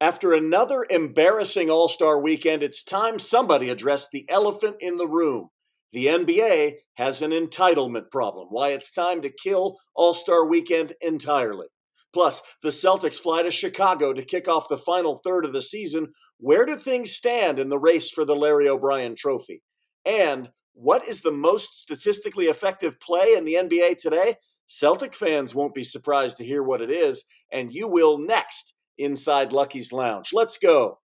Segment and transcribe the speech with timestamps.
[0.00, 5.48] After another embarrassing All Star weekend, it's time somebody addressed the elephant in the room.
[5.92, 8.48] The NBA has an entitlement problem.
[8.50, 11.68] Why it's time to kill All Star weekend entirely.
[12.12, 16.08] Plus, the Celtics fly to Chicago to kick off the final third of the season.
[16.36, 19.62] Where do things stand in the race for the Larry O'Brien trophy?
[20.04, 24.34] And what is the most statistically effective play in the NBA today?
[24.66, 29.52] Celtic fans won't be surprised to hear what it is, and you will next inside
[29.52, 30.30] Lucky's Lounge.
[30.32, 30.98] Let's go.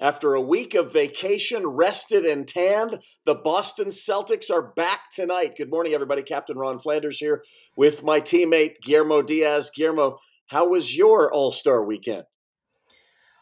[0.00, 5.56] After a week of vacation, rested and tanned, the Boston Celtics are back tonight.
[5.56, 6.22] Good morning, everybody.
[6.22, 7.42] Captain Ron Flanders here
[7.74, 9.72] with my teammate Guillermo Diaz.
[9.74, 12.24] Guillermo, how was your All Star weekend?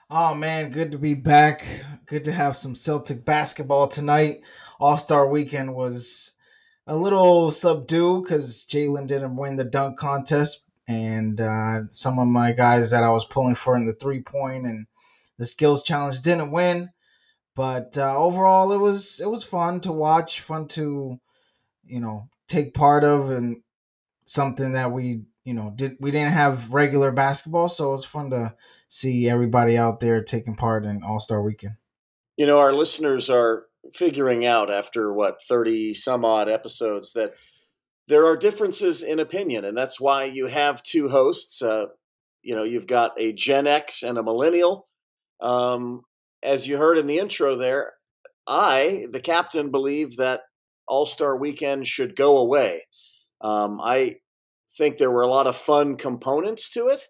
[0.09, 1.66] Oh man, good to be back.
[2.07, 4.37] Good to have some Celtic basketball tonight.
[4.80, 6.33] All Star weekend was
[6.86, 12.52] a little subdued because Jaylen didn't win the dunk contest, and uh, some of my
[12.52, 14.87] guys that I was pulling for in the three point and
[15.38, 16.90] the skills challenge didn't win,
[17.54, 21.20] but uh, overall it was it was fun to watch, fun to
[21.84, 23.62] you know take part of, and
[24.26, 28.30] something that we you know did we didn't have regular basketball, so it was fun
[28.30, 28.54] to
[28.88, 31.74] see everybody out there taking part in All Star Weekend.
[32.37, 37.32] You know, our listeners are figuring out after what thirty some odd episodes that
[38.09, 41.62] there are differences in opinion, and that's why you have two hosts.
[41.62, 41.87] Uh,
[42.43, 44.87] you know, you've got a Gen X and a millennial.
[45.40, 46.02] Um,
[46.43, 47.95] as you heard in the intro there,
[48.46, 50.43] I, the captain, believe that
[50.87, 52.82] All Star Weekend should go away.
[53.40, 54.16] Um, I
[54.78, 57.09] think there were a lot of fun components to it,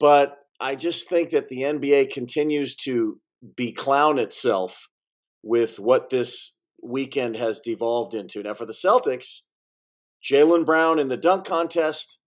[0.00, 3.20] but I just think that the NBA continues to
[3.56, 4.88] be clown itself
[5.42, 8.42] with what this weekend has devolved into.
[8.42, 9.42] Now, for the Celtics,
[10.22, 12.18] Jaylen Brown in the dunk contest,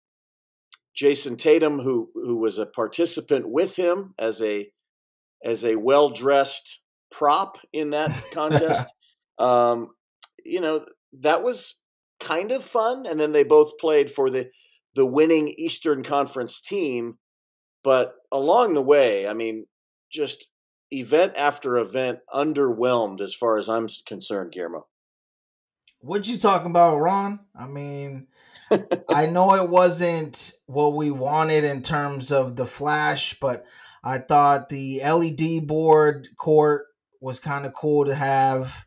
[0.95, 4.69] Jayson Tatum, who who was a participant with him as a
[5.43, 6.79] as a well dressed
[7.11, 8.87] prop in that contest.
[9.37, 9.89] um,
[10.43, 11.79] you know, that was
[12.19, 13.05] kind of fun.
[13.05, 14.49] And then they both played for the
[14.95, 17.17] the winning Eastern Conference team.
[17.83, 19.65] But along the way, I mean,
[20.11, 20.47] just
[20.91, 24.87] event after event underwhelmed as far as I'm concerned, Guillermo.
[25.99, 27.39] What you talking about, Ron?
[27.55, 28.27] I mean,
[29.09, 33.65] I know it wasn't what we wanted in terms of the flash, but
[34.03, 36.85] I thought the LED board court
[37.19, 38.85] was kind of cool to have,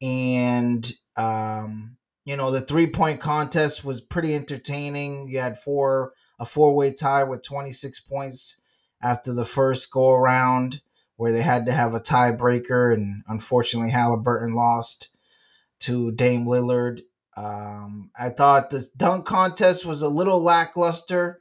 [0.00, 5.28] and um, you know the three point contest was pretty entertaining.
[5.28, 8.60] You had four a four way tie with twenty six points
[9.02, 10.80] after the first go around,
[11.16, 15.10] where they had to have a tiebreaker, and unfortunately Halliburton lost
[15.80, 17.02] to Dame Lillard.
[17.36, 21.40] Um, I thought the dunk contest was a little lackluster.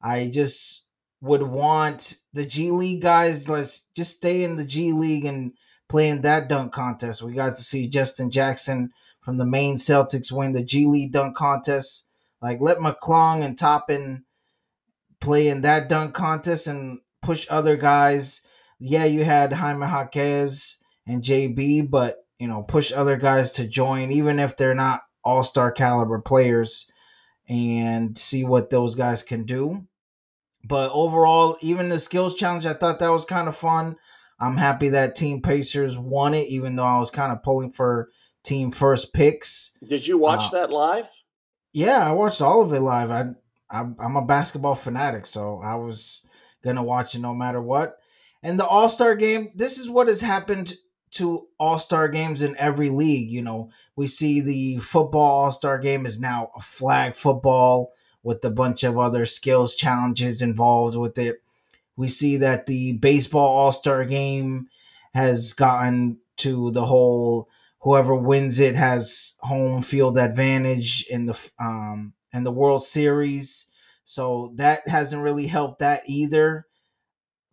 [0.00, 0.86] I just
[1.20, 5.52] would want the G League guys, let's just stay in the G League and
[5.88, 7.22] play in that dunk contest.
[7.22, 8.90] We got to see Justin Jackson
[9.20, 12.06] from the Maine Celtics win the G League dunk contest.
[12.40, 14.24] Like let McClung and Toppin
[15.20, 18.42] play in that dunk contest and push other guys.
[18.78, 24.12] Yeah, you had Jaime Jaquez and JB, but you know, push other guys to join,
[24.12, 26.90] even if they're not all star caliber players,
[27.48, 29.86] and see what those guys can do.
[30.64, 33.96] But overall, even the skills challenge, I thought that was kind of fun.
[34.38, 38.10] I'm happy that Team Pacers won it, even though I was kind of pulling for
[38.42, 39.76] Team First picks.
[39.88, 41.08] Did you watch uh, that live?
[41.72, 43.10] Yeah, I watched all of it live.
[43.10, 43.30] I,
[43.70, 46.26] I I'm a basketball fanatic, so I was
[46.62, 47.96] gonna watch it no matter what.
[48.46, 50.76] And the All Star game, this is what has happened
[51.12, 53.28] to All Star games in every league.
[53.28, 57.92] You know, we see the football All Star game is now a flag football
[58.22, 61.42] with a bunch of other skills challenges involved with it.
[61.96, 64.68] We see that the baseball all star game
[65.12, 67.48] has gotten to the whole
[67.80, 73.66] whoever wins it has home field advantage in the um in the World Series.
[74.04, 76.65] So that hasn't really helped that either.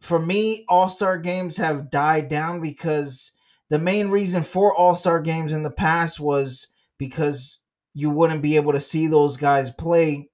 [0.03, 3.31] For me, All Star games have died down because
[3.69, 6.67] the main reason for All Star games in the past was
[6.97, 7.59] because
[7.93, 10.29] you wouldn't be able to see those guys play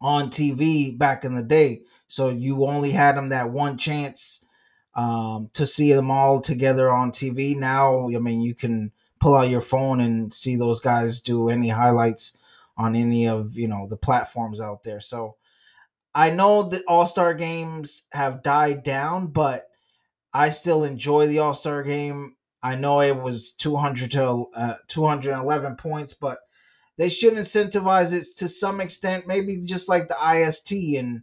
[0.00, 1.82] on TV back in the day.
[2.06, 4.44] So you only had them that one chance
[4.94, 7.56] um, to see them all together on TV.
[7.56, 11.70] Now, I mean, you can pull out your phone and see those guys do any
[11.70, 12.38] highlights
[12.76, 15.00] on any of you know the platforms out there.
[15.00, 15.34] So
[16.14, 19.66] I know that All Star games have died down, but
[20.32, 22.36] I still enjoy the All Star game.
[22.62, 26.38] I know it was 200 to uh, 211 points, but
[26.96, 31.22] they should incentivize it to some extent, maybe just like the IST and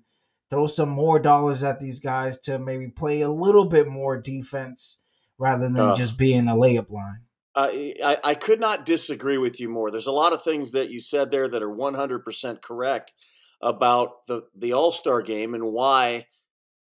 [0.49, 5.01] throw some more dollars at these guys to maybe play a little bit more defense
[5.39, 7.21] rather than uh, just being a layup line.
[7.55, 9.91] I, I could not disagree with you more.
[9.91, 13.13] There's a lot of things that you said there that are 100% correct
[13.63, 16.25] about the, the All Star game and why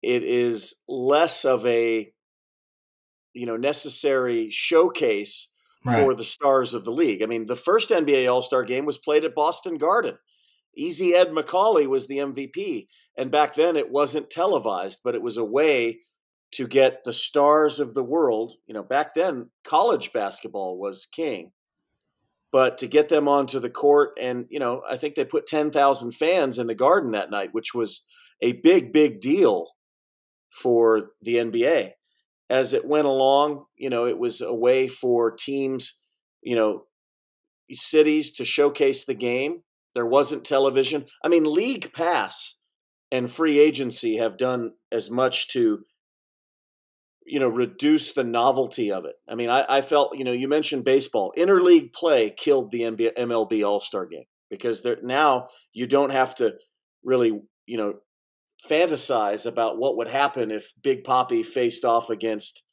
[0.02, 2.12] it is less of a
[3.34, 5.48] you know necessary showcase
[5.84, 6.02] right.
[6.02, 7.22] for the stars of the league.
[7.22, 10.18] I mean, the first NBA All Star game was played at Boston Garden.
[10.76, 12.86] Easy Ed Macauley was the MVP.
[13.16, 15.98] And back then it wasn't televised, but it was a way
[16.52, 18.54] to get the stars of the world.
[18.66, 21.50] You know, back then college basketball was king.
[22.50, 26.12] But to get them onto the court, and, you know, I think they put 10,000
[26.12, 28.06] fans in the garden that night, which was
[28.40, 29.66] a big, big deal
[30.48, 31.92] for the NBA.
[32.48, 35.98] As it went along, you know, it was a way for teams,
[36.42, 36.84] you know,
[37.70, 39.62] cities to showcase the game.
[39.94, 41.04] There wasn't television.
[41.22, 42.54] I mean, League Pass
[43.12, 45.80] and free agency have done as much to
[47.28, 49.14] you know reduce the novelty of it.
[49.28, 53.14] I mean, I, I felt you know you mentioned baseball interleague play killed the NBA,
[53.16, 56.54] MLB All Star game because there now you don't have to
[57.04, 57.94] really you know
[58.68, 62.64] fantasize about what would happen if Big Papi faced off against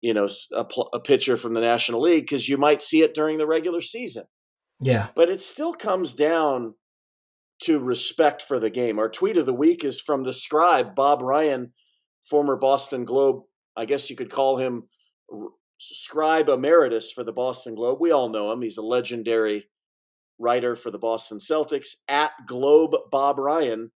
[0.00, 3.38] you know a, a pitcher from the National League because you might see it during
[3.38, 4.24] the regular season.
[4.80, 6.74] Yeah, but it still comes down
[7.62, 8.98] to respect for the game.
[8.98, 11.72] Our tweet of the week is from the scribe, Bob Ryan,
[12.28, 13.42] former Boston Globe.
[13.76, 14.84] I guess you could call him
[15.78, 17.98] scribe emeritus for the Boston Globe.
[18.00, 18.62] We all know him.
[18.62, 19.68] He's a legendary
[20.38, 23.90] writer for the Boston Celtics at Globe Bob Ryan.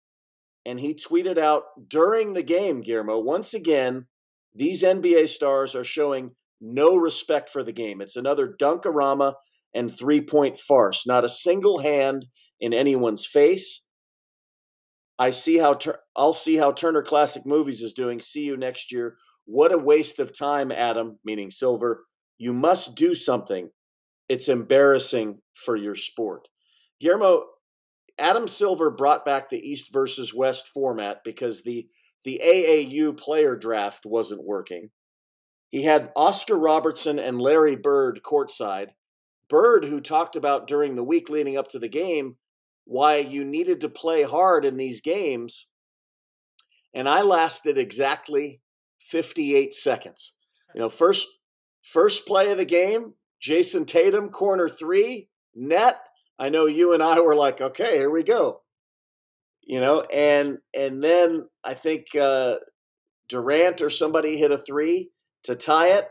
[0.66, 4.08] And he tweeted out during the game, Guillermo, once again,
[4.56, 6.32] these NBA stars are showing
[6.62, 8.00] no respect for the game.
[8.00, 9.34] It's another dunkarama
[9.74, 11.06] and three point farce.
[11.06, 12.28] Not a single hand
[12.60, 13.86] in anyone's face.
[15.20, 15.78] I see how
[16.16, 18.20] I'll see how Turner Classic Movies is doing.
[18.20, 19.18] See you next year.
[19.46, 22.06] What a waste of time, Adam, meaning Silver.
[22.38, 23.70] You must do something.
[24.30, 26.48] It's embarrassing for your sport.
[27.00, 27.44] Guillermo,
[28.18, 31.88] Adam Silver brought back the East versus West format because the
[32.24, 34.92] the AAU player draft wasn't working.
[35.72, 38.92] He had Oscar Robertson and Larry Bird courtside.
[39.50, 42.38] Bird, who talked about during the week leading up to the game,
[42.86, 45.68] why you needed to play hard in these games.
[46.94, 48.62] And I lasted exactly
[49.14, 50.34] 58 seconds.
[50.74, 51.28] You know, first
[51.84, 56.00] first play of the game, Jayson Tatum corner 3, net.
[56.40, 58.64] I know you and I were like, "Okay, here we go."
[59.62, 62.56] You know, and and then I think uh
[63.30, 65.12] Durant or somebody hit a 3
[65.44, 66.08] to tie it.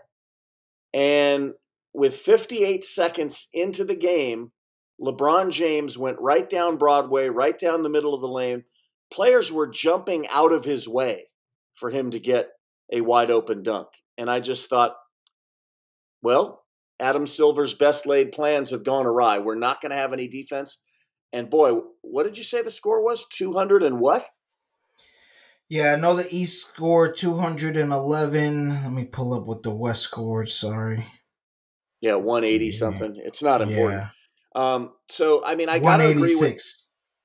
[0.94, 1.54] And
[1.92, 4.52] with 58 seconds into the game,
[5.00, 8.64] LeBron James went right down Broadway, right down the middle of the lane.
[9.12, 11.30] Players were jumping out of his way
[11.74, 12.50] for him to get
[12.92, 13.88] a wide open dunk.
[14.16, 14.94] And I just thought,
[16.22, 16.62] well,
[17.00, 19.38] Adam Silver's best laid plans have gone awry.
[19.38, 20.78] We're not going to have any defense.
[21.32, 23.26] And boy, what did you say the score was?
[23.26, 24.24] 200 and what?
[25.68, 28.68] Yeah, I know the East scored 211.
[28.68, 30.48] Let me pull up what the West scored.
[30.48, 31.06] Sorry.
[32.02, 33.14] Yeah, 180 something.
[33.16, 34.02] It's not important.
[34.02, 34.08] Yeah.
[34.54, 36.62] Um, so I mean, I gotta agree with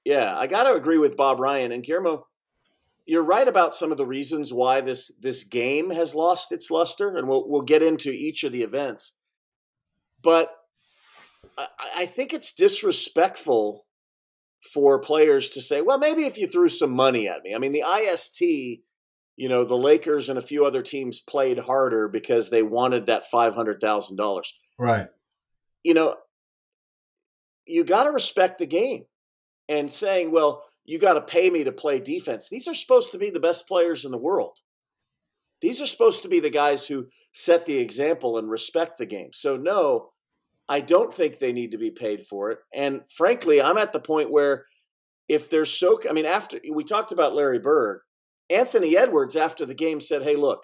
[0.05, 2.25] yeah, I gotta agree with Bob Ryan and Guillermo.
[3.07, 7.15] You're right about some of the reasons why this this game has lost its luster,
[7.15, 9.13] and we'll we'll get into each of the events.
[10.21, 10.51] But
[11.57, 13.85] I, I think it's disrespectful
[14.73, 17.71] for players to say, "Well, maybe if you threw some money at me." I mean,
[17.71, 22.61] the IST, you know, the Lakers and a few other teams played harder because they
[22.61, 24.53] wanted that five hundred thousand dollars.
[24.77, 25.07] Right.
[25.81, 26.17] You know,
[27.65, 29.05] you got to respect the game
[29.69, 32.47] and saying, well, you got to pay me to play defense.
[32.49, 34.57] These are supposed to be the best players in the world.
[35.61, 39.29] These are supposed to be the guys who set the example and respect the game.
[39.33, 40.11] So, no,
[40.69, 42.59] I don't think they need to be paid for it.
[42.73, 44.65] And frankly, I'm at the point where
[45.27, 48.01] if they're so, I mean, after we talked about Larry Bird,
[48.49, 50.63] Anthony Edwards after the game said, hey, look,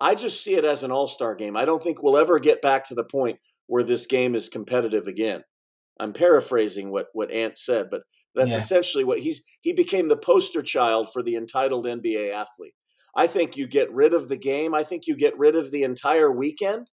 [0.00, 1.56] I just see it as an all star game.
[1.56, 5.06] I don't think we'll ever get back to the point where this game is competitive
[5.06, 5.42] again.
[5.98, 8.02] I'm paraphrasing what what Ant said, but
[8.36, 8.58] that's yeah.
[8.58, 12.74] essentially what he's he became the poster child for the entitled NBA athlete.
[13.16, 14.74] I think you get rid of the game.
[14.74, 16.90] I think you get rid of the entire weekend.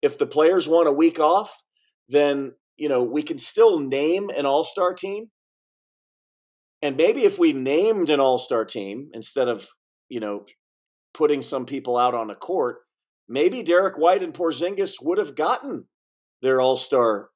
[0.00, 1.62] If the players want a week off,
[2.08, 5.30] then you know we can still name an all-star team.
[6.80, 9.66] And maybe if we named an all-star team instead of,
[10.08, 10.46] you know,
[11.12, 12.76] putting some people out on a court,
[13.28, 15.86] maybe Derrick White and Porzingis would have gotten
[16.40, 17.30] their all-star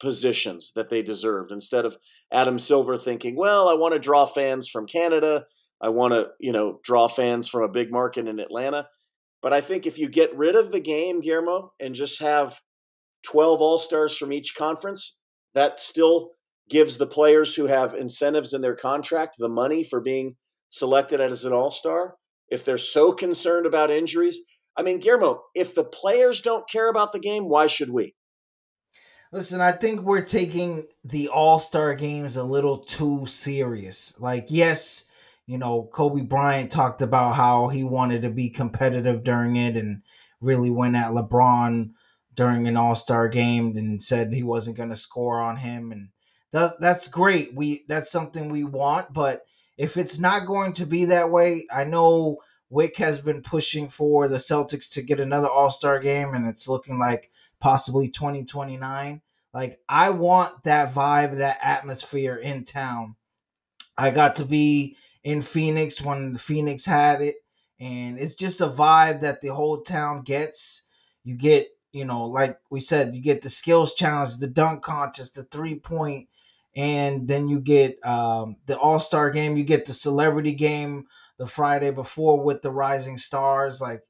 [0.00, 1.96] positions that they deserved instead of
[2.32, 5.44] Adam Silver thinking, well, I want to draw fans from Canada.
[5.80, 8.88] I want to, you know, draw fans from a big market in Atlanta.
[9.42, 12.60] But I think if you get rid of the game, Guillermo, and just have
[13.24, 15.20] 12 All Stars from each conference,
[15.54, 16.30] that still
[16.70, 20.36] gives the players who have incentives in their contract the money for being
[20.68, 22.14] selected as an All Star.
[22.48, 24.40] If they're so concerned about injuries,
[24.76, 28.14] I mean, Guillermo, if the players don't care about the game, why should we?
[29.32, 34.14] Listen, I think we're taking the All Star games a little too serious.
[34.20, 35.06] Like, yes,
[35.46, 40.02] you know, Kobe Bryant talked about how he wanted to be competitive during it and
[40.42, 41.92] really went at LeBron
[42.34, 45.92] during an All Star game and said he wasn't going to score on him.
[45.92, 46.08] And
[46.50, 47.54] that, that's great.
[47.54, 49.14] We that's something we want.
[49.14, 49.46] But
[49.78, 52.36] if it's not going to be that way, I know
[52.70, 56.68] Wyc has been pushing for the Celtics to get another All Star game, and it's
[56.68, 57.30] looking like
[57.62, 59.22] possibly 2029.
[59.54, 63.14] Like, I want that vibe, that atmosphere in town.
[63.96, 67.36] I got to be in Phoenix when Phoenix had it,
[67.78, 70.82] and it's just a vibe that the whole town gets.
[71.22, 75.36] You get, you know, like we said, you get the skills challenge, the dunk contest,
[75.36, 76.28] the three point,
[76.74, 81.06] and then you get um, the All Star game, you get the celebrity game
[81.38, 83.80] the Friday before with the Rising Stars.
[83.80, 84.02] Like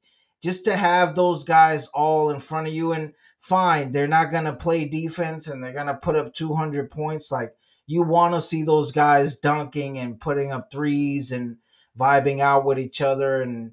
[0.43, 4.43] just to have those guys all in front of you and fine, they're not going
[4.43, 7.31] to play defense and they're going to put up 200 points.
[7.31, 7.55] Like
[7.87, 11.57] you want to see those guys dunking and putting up threes and
[11.97, 13.71] vibing out with each other and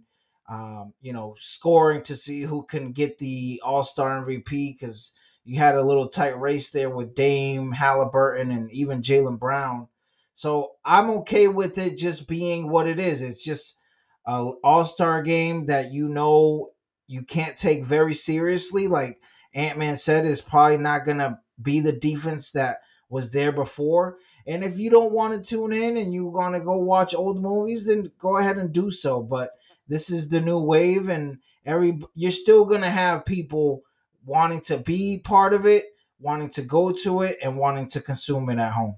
[0.49, 5.13] um, you know scoring to see who can get the All Star MVP because
[5.45, 9.89] you had a little tight race there with Dame, Halliburton, and even Jaylen Brown.
[10.35, 13.23] So I'm okay with it just being what it is.
[13.23, 13.80] It's just
[14.27, 16.71] an all star game that you know
[17.07, 18.87] you can't take very seriously.
[18.89, 19.21] Like
[19.55, 24.19] Ant Man said, is probably not to be the defense that was there before.
[24.47, 27.41] And if you don't want to tune in and you want to go watch old
[27.41, 29.23] movies, then go ahead and do so.
[29.23, 29.51] But
[29.89, 33.83] this is the new wave, and every you're still to have people
[34.25, 35.85] wanting to be part of it,
[36.21, 38.97] wanting to go to it, and wanting to consume it at home.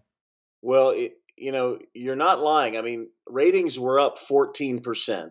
[0.60, 2.76] Well, it, you know, you're not lying.
[2.76, 5.30] I mean, ratings were up 14%.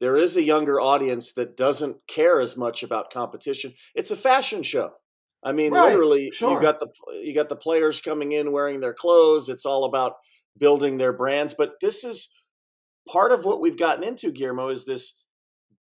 [0.00, 3.74] There is a younger audience that doesn't care as much about competition.
[3.94, 4.92] It's a fashion show.
[5.44, 6.54] I mean, right, literally, sure.
[6.54, 6.88] you got the
[7.22, 9.48] you got the players coming in wearing their clothes.
[9.48, 10.14] It's all about
[10.58, 11.54] building their brands.
[11.54, 12.34] But this is
[13.08, 15.14] part of what we've gotten into, Guillermo, is this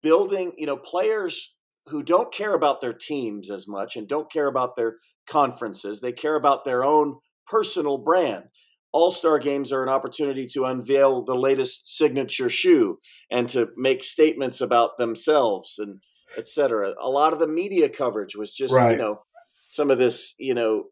[0.01, 0.51] building.
[0.57, 1.55] You know, players
[1.87, 6.01] who don't care about their teams as much and don't care about their conferences.
[6.01, 7.17] They care about their own
[7.47, 8.45] personal brand.
[8.93, 12.99] All Star games are an opportunity to unveil the latest signature shoe
[13.31, 15.99] and to make statements about themselves and
[16.37, 16.93] etc.
[16.99, 18.91] A lot of the media coverage was just, right.
[18.91, 19.23] you know,
[19.67, 20.85] some of this, you know,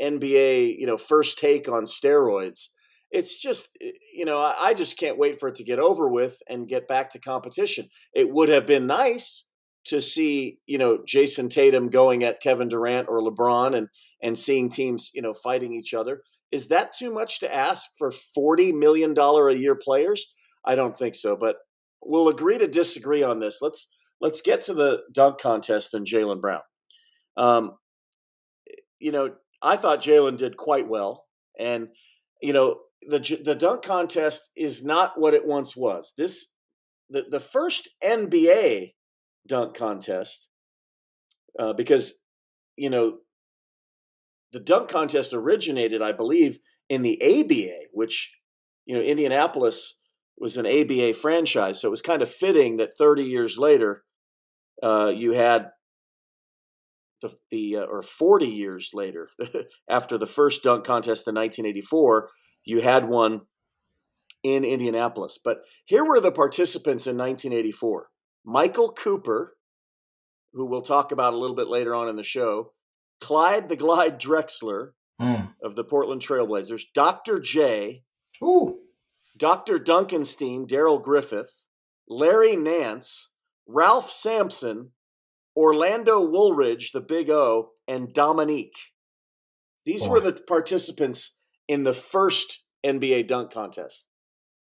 [0.00, 2.68] NBA, you know, first take on steroids.
[3.10, 6.38] It's just, eh, you know, I just can't wait for it to get over with
[6.48, 7.88] and get back to competition.
[8.14, 9.46] It would have been nice
[9.86, 13.88] to see, you know, Jayson Tatum going at Kevin Durant or LeBron and
[14.22, 16.22] and seeing teams, you know, fighting each other.
[16.52, 20.34] Is that too much to ask for $40 million a year players?
[20.64, 21.56] I don't think so, but
[22.02, 23.60] we'll agree to disagree on this.
[23.62, 23.88] Let's
[24.20, 26.60] let's get to the dunk contest and Jaylen Brown.
[27.36, 27.72] Um,
[29.00, 31.24] you know, I thought Jaylen did quite well,
[31.58, 31.88] and
[32.40, 36.12] you know the the dunk contest is not what it once was.
[36.16, 36.52] This
[37.10, 38.92] the the first NBA
[39.46, 40.48] dunk contest
[41.58, 42.20] uh, because
[42.76, 43.18] you know
[44.52, 48.36] the dunk contest originated, I believe, in the ABA, which
[48.84, 49.98] you know Indianapolis
[50.36, 54.04] was an ABA franchise, so it was kind of fitting that 30 years later,
[54.82, 55.70] uh, you had
[57.20, 59.30] the the uh, or 40 years later,
[59.88, 62.30] after the first dunk contest in 1984,
[62.64, 63.42] you had one
[64.42, 65.38] in Indianapolis.
[65.42, 68.08] But here were the participants in 1984:
[68.44, 69.56] Michael Cooper,
[70.52, 72.72] who we'll talk about a little bit later on in the show,
[73.22, 75.54] Clyde the Glide Drexler mm.
[75.62, 77.38] of the Portland Trailblazers, Dr.
[77.38, 78.02] J,
[78.42, 78.80] Ooh.
[79.38, 79.78] Dr.
[79.78, 81.64] Dunkenstein, Darrell Griffith,
[82.08, 83.30] Larry Nance,
[83.64, 84.90] Ralph Sampson,
[85.56, 88.90] Orlando Woolridge, the Big O, and Dominique.
[89.84, 90.14] These Boy.
[90.14, 91.36] were the participants
[91.68, 94.04] in the first NBA dunk contest.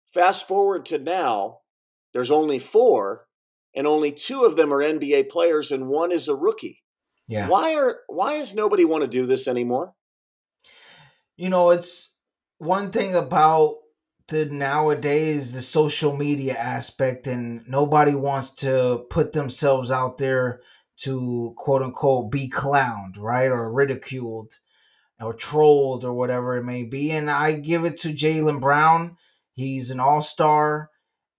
[0.06, 1.60] Fast forward to now,
[2.12, 3.26] there's only four,
[3.74, 6.82] and only two of them are NBA players, and one is a rookie.
[7.30, 7.48] Yeah.
[7.48, 9.94] Why are why does nobody want to do this anymore?
[11.36, 12.12] You know, it's
[12.58, 13.76] one thing about
[14.26, 20.60] the nowadays the social media aspect and nobody wants to put themselves out there
[21.04, 24.54] to quote unquote be clowned, right, or ridiculed,
[25.20, 27.12] or trolled, or whatever it may be.
[27.12, 29.16] And I give it to Jaylen Brown.
[29.54, 30.89] He's an all star.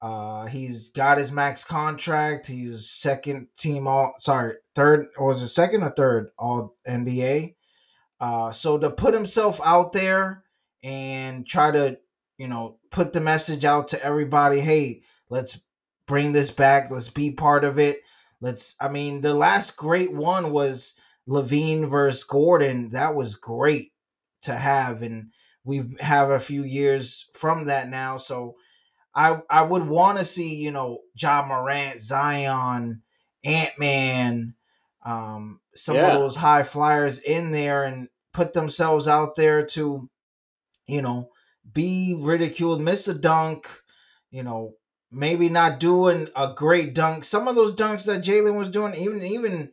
[0.01, 2.47] Uh, he's got his max contract.
[2.47, 7.55] He's second team all sorry, third or was it second or third all NBA.
[8.19, 10.43] Uh, so to put himself out there
[10.83, 11.99] and try to,
[12.37, 15.61] you know, put the message out to everybody, hey, let's
[16.07, 16.89] bring this back.
[16.89, 18.01] Let's be part of it.
[18.39, 20.95] Let's I mean, the last great one was
[21.29, 22.89] LaVine versus Gordon.
[22.89, 23.91] That was great
[24.41, 25.31] to have and
[25.63, 28.17] we have a few years from that now.
[28.17, 28.55] So
[29.13, 33.01] I I would want to see you know John Morant, Zion,
[33.43, 34.55] Ant Man,
[35.05, 36.13] um, some yeah.
[36.13, 40.09] of those high flyers in there and put themselves out there to,
[40.87, 41.29] you know,
[41.73, 43.67] be ridiculed, miss a dunk,
[44.29, 44.73] you know,
[45.11, 47.23] maybe not doing a great dunk.
[47.23, 49.71] Some of those dunks that Jaylen was doing, even even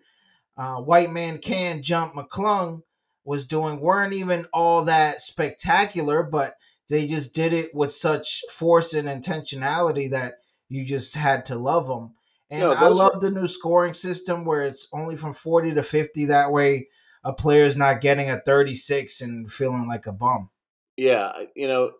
[0.56, 2.82] uh, white man can jump McClung
[3.24, 6.54] was doing, weren't even all that spectacular, but
[6.88, 10.34] they just did it with such force and intentionality that
[10.68, 12.14] you just had to love them.
[12.50, 13.20] And no, I love are...
[13.20, 16.26] the new scoring system where it's only from 40 to 50.
[16.26, 16.88] That way,
[17.24, 20.50] a player's not getting a 36 and feeling like a bum.
[20.96, 21.32] Yeah.
[21.54, 21.92] You know,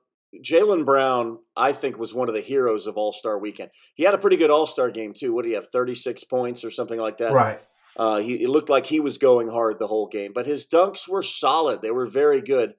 [0.42, 3.70] Jaylen Brown, I think, was one of the heroes of All Star weekend.
[3.94, 5.34] He had a pretty good All Star game, too.
[5.34, 7.32] What do you have, 36 points or something like that?
[7.32, 7.60] Right.
[7.96, 11.08] Uh, he, it looked like he was going hard the whole game, but his dunks
[11.08, 11.82] were solid.
[11.82, 12.74] They were very good.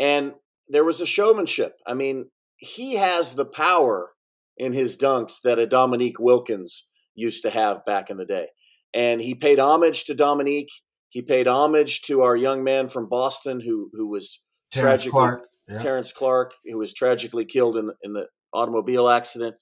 [0.00, 0.32] And
[0.72, 1.74] there was a showmanship.
[1.86, 4.12] I mean, he has the power
[4.56, 8.48] in his dunks that a Dominique Wilkins used to have back in the day.
[8.94, 10.70] And he paid homage to Dominique.
[11.10, 15.42] He paid homage to our young man from Boston who who was Terrence tragically Clarke.
[15.68, 15.78] Yeah.
[15.78, 19.56] Terrence Clarke, who was tragically killed in the, in the automobile accident.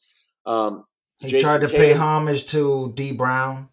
[0.47, 0.85] Um,
[1.19, 3.69] he Jayson tried to Tatum, pay homage to D Brown.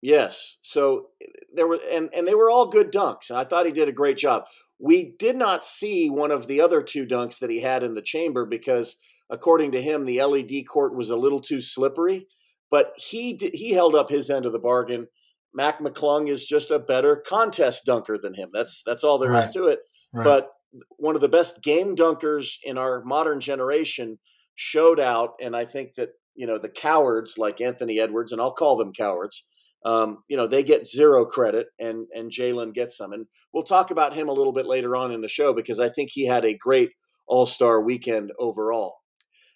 [0.00, 0.58] Yes.
[0.62, 1.08] So
[1.54, 3.30] there were and and they were all good dunks.
[3.30, 4.44] I thought he did a great job.
[4.78, 8.02] We did not see one of the other two dunks that he had in the
[8.02, 8.96] chamber because,
[9.28, 12.26] according to him, the LED court was a little too slippery.
[12.70, 15.08] But he did, he held up his end of the bargain.
[15.54, 18.50] Mac McClung is just a better contest dunker than him.
[18.52, 19.48] That's that's all there right.
[19.48, 19.80] is to it.
[20.12, 20.24] Right.
[20.24, 20.50] But
[20.98, 24.18] one of the best game dunkers in our modern generation
[24.54, 28.52] showed out, and I think that you know the cowards like Anthony Edwards, and I'll
[28.52, 29.44] call them cowards,
[29.88, 33.12] um, you know, they get zero credit and and Jaylen gets some.
[33.12, 35.88] And we'll talk about him a little bit later on in the show because I
[35.88, 36.90] think he had a great
[37.26, 38.96] All Star weekend overall.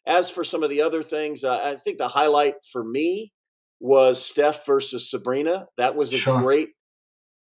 [0.07, 3.33] As for some of the other things, uh, I think the highlight for me
[3.79, 5.67] was Steph versus Sabrina.
[5.77, 6.41] That was a sure.
[6.41, 6.71] great,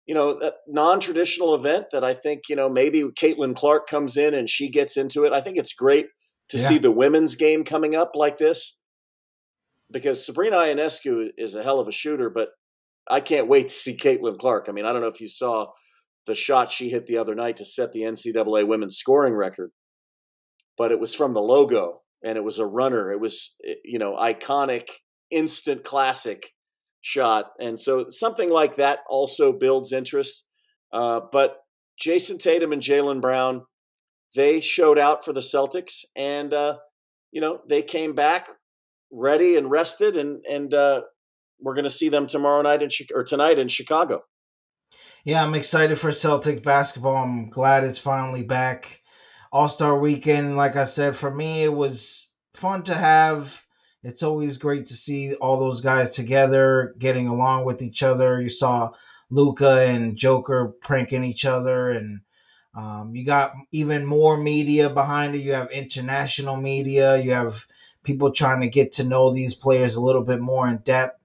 [0.06, 4.50] you know, non-traditional event that I think you know maybe Caitlin Clark comes in and
[4.50, 5.32] she gets into it.
[5.32, 6.06] I think it's great
[6.48, 6.66] to yeah.
[6.66, 8.80] see the women's game coming up like this
[9.92, 12.48] because Sabrina Ionescu is a hell of a shooter, but
[13.10, 14.66] I can't wait to see Caitlin Clark.
[14.68, 15.66] I mean, I don't know if you saw
[16.26, 19.72] the shot she hit the other night to set the NCAA women's scoring record,
[20.78, 23.10] but it was from the logo and it was a runner.
[23.10, 24.88] It was, eh, you know, iconic,
[25.30, 26.50] instant classic
[27.00, 27.50] shot.
[27.58, 30.44] And so something like that also builds interest.
[30.92, 31.56] Uh, but
[32.00, 33.62] Jayson Tatum and Jaylen Brown,
[34.34, 36.78] they showed out for the Celtics and, uh,
[37.32, 38.48] you know, they came back
[39.10, 41.02] ready and rested and, and, uh,
[41.62, 44.24] we're going to see them tomorrow night in or tonight in Chicago.
[45.24, 47.16] Yeah, I'm excited for Celtic basketball.
[47.16, 49.02] I'm glad it's finally back.
[49.52, 53.62] All Star Weekend, like I said, for me it was fun to have.
[54.02, 58.42] It's always great to see all those guys together, getting along with each other.
[58.42, 58.90] You saw
[59.30, 62.20] Luka and Joker pranking each other, and
[62.74, 65.42] um, you got even more media behind it.
[65.42, 67.16] You have international media.
[67.18, 67.66] You have
[68.02, 71.21] people trying to get to know these players a little bit more in depth.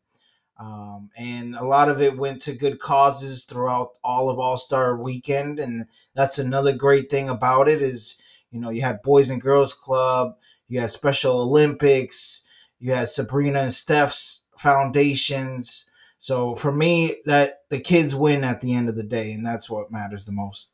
[0.60, 4.98] Um, and a lot of it went to good causes throughout all of All Star
[4.98, 8.18] Weekend, and that's another great thing about it is
[8.50, 10.36] you know you had Boys and Girls Club,
[10.68, 12.44] you had Special Olympics,
[12.80, 15.90] you had Sabrina and Steph's foundations.
[16.18, 19.70] So for me, that the kids win at the end of the day, and that's
[19.70, 20.70] what matters the most.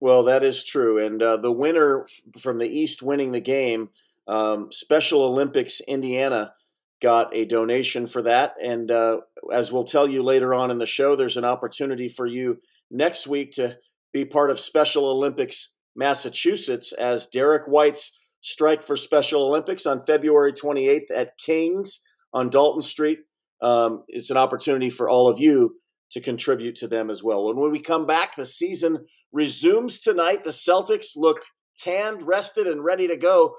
[0.00, 2.06] Well, that is true, and uh, the winner
[2.38, 3.90] from the East winning the game,
[4.26, 6.54] um, Special Olympics Indiana
[7.02, 8.54] got a donation for that.
[8.62, 9.20] And uh,
[9.52, 12.60] as we'll tell you later on in the show, there's an opportunity for you
[12.90, 13.78] next week to
[14.12, 20.52] be part of Special Olympics Massachusetts as Derrick White's strike for Special Olympics on February
[20.52, 22.00] 28th at King's
[22.32, 23.20] on Dalton Street.
[23.60, 25.76] Um, it's an opportunity for all of you
[26.12, 27.48] to contribute to them as well.
[27.50, 30.44] And when we come back, the season resumes tonight.
[30.44, 31.42] The Celtics look
[31.78, 33.56] tanned, rested, and ready to go.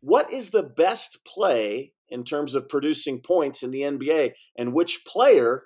[0.00, 5.04] What is the best play in terms of producing points in the NBA and which
[5.06, 5.64] player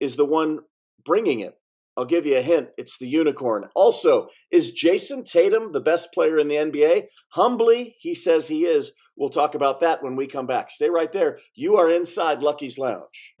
[0.00, 0.60] is the one
[1.04, 1.54] bringing it.
[1.96, 2.68] I'll give you a hint.
[2.76, 3.68] It's the unicorn.
[3.74, 7.04] Also, is Jayson Tatum the best player in the NBA?
[7.30, 8.92] Humbly, he says he is.
[9.16, 10.70] We'll talk about that when we come back.
[10.70, 11.38] Stay right there.
[11.54, 13.34] You are inside Lucky's Lounge.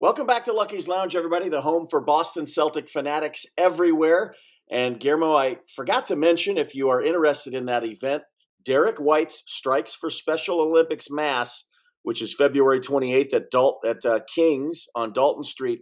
[0.00, 4.34] Welcome back to Lucky's Lounge, everybody, the home for Boston Celtic fanatics everywhere.
[4.70, 8.22] And Guillermo, I forgot to mention if you are interested in that event,
[8.64, 11.64] Derrick White's Strikes for Special Olympics Mass
[12.04, 15.80] which is February 28th at Dalt at uh, Kings on Dalton Street.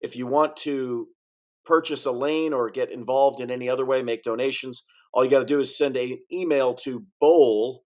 [0.00, 1.06] If you want to
[1.64, 5.40] purchase a lane or get involved in any other way, make donations, all you got
[5.40, 7.82] to do is send an email to bowl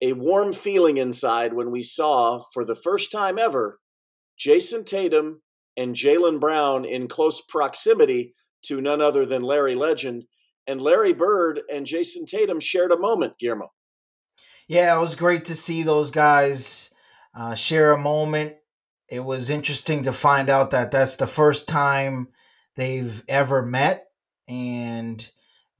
[0.00, 3.80] a warm feeling inside when we saw for the first time ever
[4.38, 5.42] Jayson Tatum
[5.76, 8.34] and Jaylen Brown in close proximity
[8.66, 10.24] to none other than Larry Legend.
[10.66, 13.70] And Larry Bird and Jayson Tatum shared a moment, Guillermo.
[14.66, 16.92] Yeah, it was great to see those guys
[17.34, 18.56] uh, share a moment.
[19.08, 22.28] It was interesting to find out that that's the first time
[22.76, 24.06] they've ever met
[24.48, 25.30] and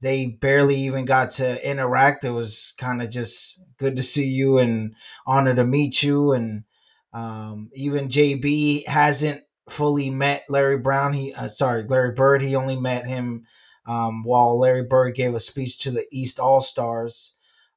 [0.05, 2.23] they barely even got to interact.
[2.23, 4.93] It was kind of just good to see you and
[5.25, 6.31] honor to meet you.
[6.31, 6.63] And
[7.11, 11.13] um, even JB hasn't fully met Larry Brown.
[11.13, 12.43] He uh, sorry, Larry Bird.
[12.43, 13.47] He only met him
[13.87, 17.33] um, while Larry Bird gave a speech to the East All Stars.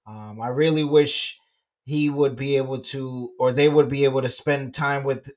[0.07, 1.39] Um, I really wish
[1.87, 5.33] he would be able to, or they would be able to spend time with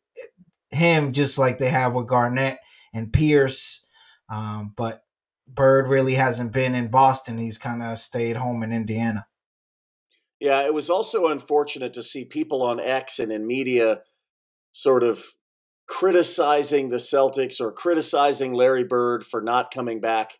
[0.71, 2.59] him, just like they have with Garnett
[2.93, 3.85] and Pierce.
[4.29, 5.05] Um, but
[5.53, 7.37] Bird really hasn't been in Boston.
[7.37, 9.27] He's kind of stayed home in Indiana.
[10.39, 14.01] Yeah, it was also unfortunate to see people on X and in media
[14.73, 15.23] sort of
[15.87, 20.39] criticizing the Celtics or criticizing Larry Bird for not coming back.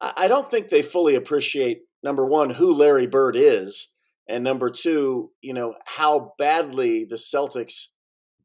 [0.00, 3.88] I don't think they fully appreciate number one who Larry Bird is,
[4.28, 7.88] and number two, you know how badly the Celtics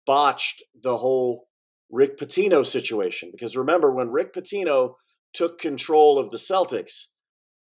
[0.06, 1.48] botched the whole
[1.92, 3.30] Rick Pitino situation.
[3.32, 4.96] Because remember, when Rick Pitino
[5.34, 7.06] took control of the Celtics,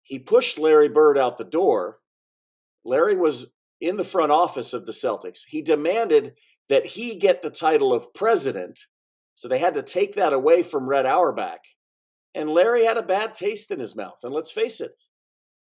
[0.02, 1.98] he pushed Larry Bird out the door.
[2.84, 5.40] Larry was in the front office of the Celtics.
[5.48, 6.34] He demanded
[6.68, 8.80] that he get the title of president.
[9.34, 11.60] So they had to take that away from Red Auerbach.
[12.34, 14.18] And Larry had a bad taste in his mouth.
[14.22, 14.92] And let's face it,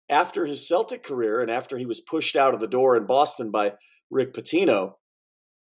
[0.08, 3.50] after his Celtic career and after he was pushed out of the door in Boston
[3.50, 3.74] by
[4.10, 4.94] Rick Pitino,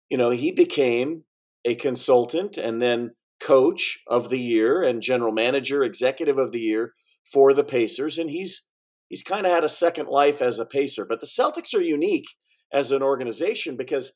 [0.09, 1.23] you know, he became
[1.65, 3.11] a consultant and then
[3.43, 6.93] coach of the year and general manager, executive of the year
[7.31, 8.17] for the Pacers.
[8.17, 8.67] And he's
[9.09, 11.05] he's kind of had a second life as a Pacer.
[11.05, 12.27] But the Celtics are unique
[12.71, 14.13] as an organization because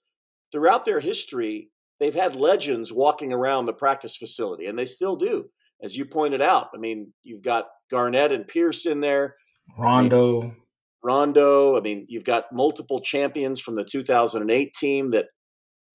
[0.51, 5.49] throughout their history, they've had legends walking around the practice facility, and they still do.
[5.83, 9.35] As you pointed out, I mean, you've got Garnett and Pierce in there,
[9.77, 10.55] Rondo, I mean,
[11.03, 11.77] Rondo.
[11.77, 15.27] I mean, you've got multiple champions from the 2008 team that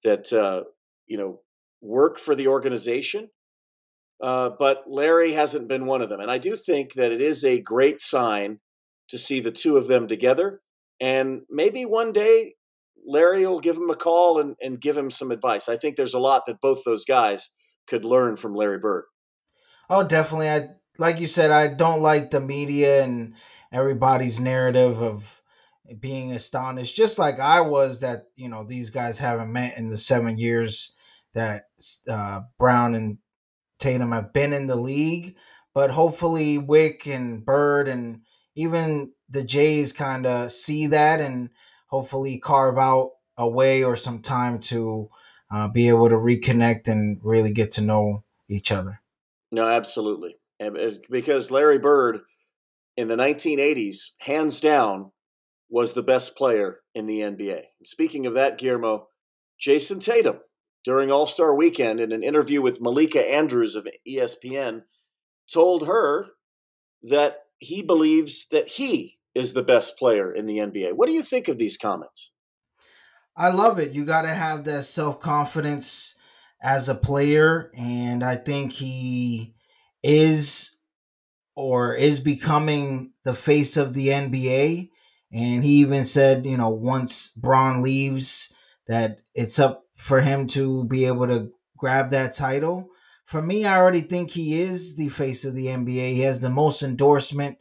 [0.04, 0.64] that uh,
[1.06, 1.40] you know
[1.82, 3.28] work for the organization.
[4.22, 7.44] Uh, but Larry hasn't been one of them, and I do think that it is
[7.44, 8.60] a great sign
[9.08, 10.62] to see the two of them together.
[11.00, 12.54] And maybe one day
[13.04, 15.68] Larry will give him a call and, and give him some advice.
[15.68, 17.50] I think there's a lot that both those guys
[17.86, 19.04] could learn from Larry Bird.
[19.90, 20.48] Oh, definitely.
[20.48, 20.68] I
[20.98, 23.34] like you said, I don't like the media and
[23.72, 25.42] everybody's narrative of
[25.98, 29.96] being astonished, just like I was that you know these guys haven't met in the
[29.96, 30.94] seven years
[31.34, 31.66] that
[32.08, 33.18] uh, Brown and
[33.78, 35.36] Tatum have been in the league.
[35.74, 38.20] But hopefully, Wyc and Bird and
[38.54, 41.50] even the Jays kind of see that and
[41.86, 45.08] hopefully carve out a way or some time to
[45.50, 49.00] uh, be able to reconnect and really get to know each other.
[49.50, 50.36] No, absolutely.
[51.10, 52.20] Because Larry Bird
[52.96, 55.12] in the 1980s, hands down,
[55.68, 57.62] was the best player in the NBA.
[57.82, 59.08] Speaking of that, Guillermo,
[59.58, 60.40] Jason Tatum,
[60.84, 64.82] during All Star weekend, in an interview with Malika Andrews of ESPN,
[65.52, 66.30] told her
[67.02, 70.94] that he believes that he is the best player in the NBA.
[70.94, 72.32] What do you think of these comments?
[73.36, 73.92] I love it.
[73.92, 76.16] You got to have that self confidence
[76.62, 77.70] as a player.
[77.76, 79.54] And I think he
[80.02, 80.76] is
[81.54, 84.90] or is becoming the face of the NBA.
[85.32, 88.51] And he even said, you know, once Bron leaves,
[88.86, 92.88] that it's up for him to be able to grab that title.
[93.24, 96.12] For me, I already think he is the face of the NBA.
[96.14, 97.58] He has the most endorsement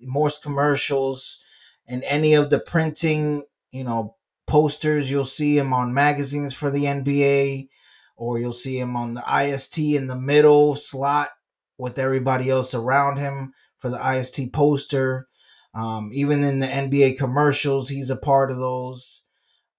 [0.00, 1.42] most commercials
[1.86, 5.10] and any of the printing, you know, posters.
[5.10, 7.68] You'll see him on magazines for the NBA.
[8.16, 11.30] or you'll see him on the IST in the middle slot
[11.78, 15.26] with everybody else around him for the IST poster.
[15.74, 19.23] Um, even in the NBA commercials, he's a part of those.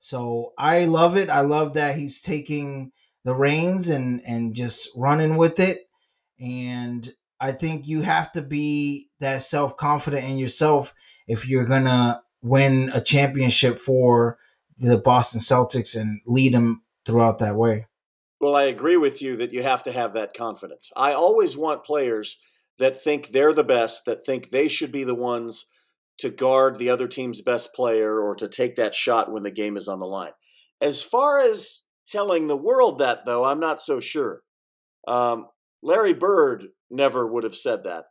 [0.05, 1.31] So I love it.
[1.31, 2.91] I love that he's taking
[3.23, 5.89] the reins and and just running with it.
[6.39, 10.93] And I think you have to be that self confident in yourself
[11.27, 14.37] if you're gonna win a championship for
[14.77, 17.87] the Boston Celtics and lead them throughout that way.
[18.39, 20.91] Well, I agree with you that you have to have that confidence.
[20.95, 22.37] I always want players
[22.77, 25.65] that think they're the best, that think they should be the ones
[26.19, 29.77] to guard the other team's best player or to take that shot when the game
[29.77, 30.31] is on the line.
[30.81, 34.41] As far as telling the world that, though, I'm not so sure.
[35.07, 35.47] Um,
[35.83, 38.05] Larry Bird never would have said that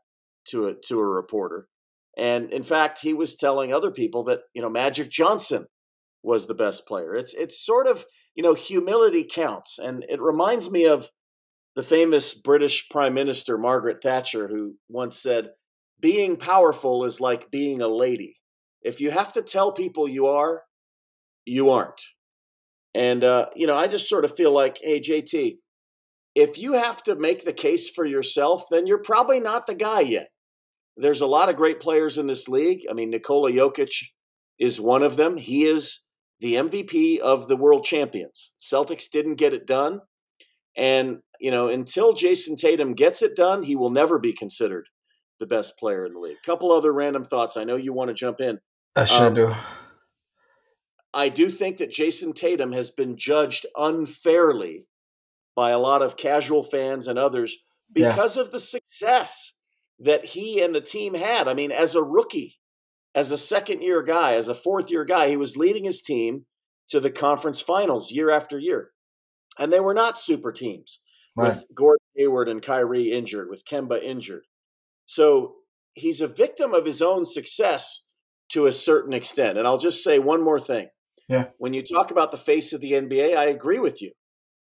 [0.49, 1.69] to a to a reporter,
[2.17, 5.67] and in fact, he was telling other people that you know Magic Johnson
[6.23, 7.15] was the best player.
[7.15, 11.11] It's it's sort of you know humility counts, and it reminds me of
[11.75, 15.51] the famous British Prime Minister Margaret Thatcher, who once said,
[16.05, 18.37] "Being powerful is like being a lady.
[18.83, 20.65] If you have to tell people you are,
[21.47, 22.03] you aren't."
[22.95, 25.57] And uh, you know, I just sort of feel like, hey, JT,
[26.35, 30.01] if you have to make the case for yourself, then you're probably not the guy
[30.01, 30.29] yet.
[30.95, 32.83] There's a lot of great players in this league.
[32.91, 34.11] I mean, Nikola Jokic
[34.59, 35.39] is one of them.
[35.39, 36.01] He is
[36.39, 38.53] the MVP of the world champions.
[38.61, 40.01] Celtics didn't get it done.
[40.77, 44.89] And, you know, until Jayson Tatum gets it done, he will never be considered
[45.39, 46.37] the best player in the league.
[46.45, 47.57] Couple other random thoughts.
[47.57, 48.61] I know you want to jump in.
[48.97, 49.55] I sure um, do.
[51.13, 54.87] I do think that Jayson Tatum has been judged unfairly
[55.55, 57.59] by a lot of casual fans and others
[57.93, 58.43] because yeah.
[58.43, 59.55] of the success
[59.99, 61.47] that he and the team had.
[61.47, 62.59] I mean, as a rookie,
[63.15, 66.47] as a second year guy, as a fourth year guy, he was leading his team
[66.89, 68.91] to the conference finals year after year.
[69.59, 70.99] And they were not super teams
[71.37, 71.55] right.
[71.55, 74.47] with Gordon Hayward and Kyrie injured, with Kemba injured.
[75.07, 75.57] So
[75.93, 78.05] he's a victim of his own success
[78.51, 79.59] to a certain extent.
[79.59, 80.89] And I'll just say one more thing.
[81.29, 81.47] Yeah.
[81.59, 84.13] When you talk about the face of the NBA, I agree with you.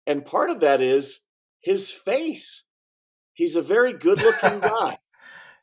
[0.07, 1.21] And part of that is
[1.61, 2.65] his face.
[3.33, 4.99] He's a very good looking guy.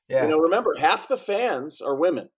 [0.07, 0.23] yeah.
[0.23, 2.29] You know, remember, half the fans are women.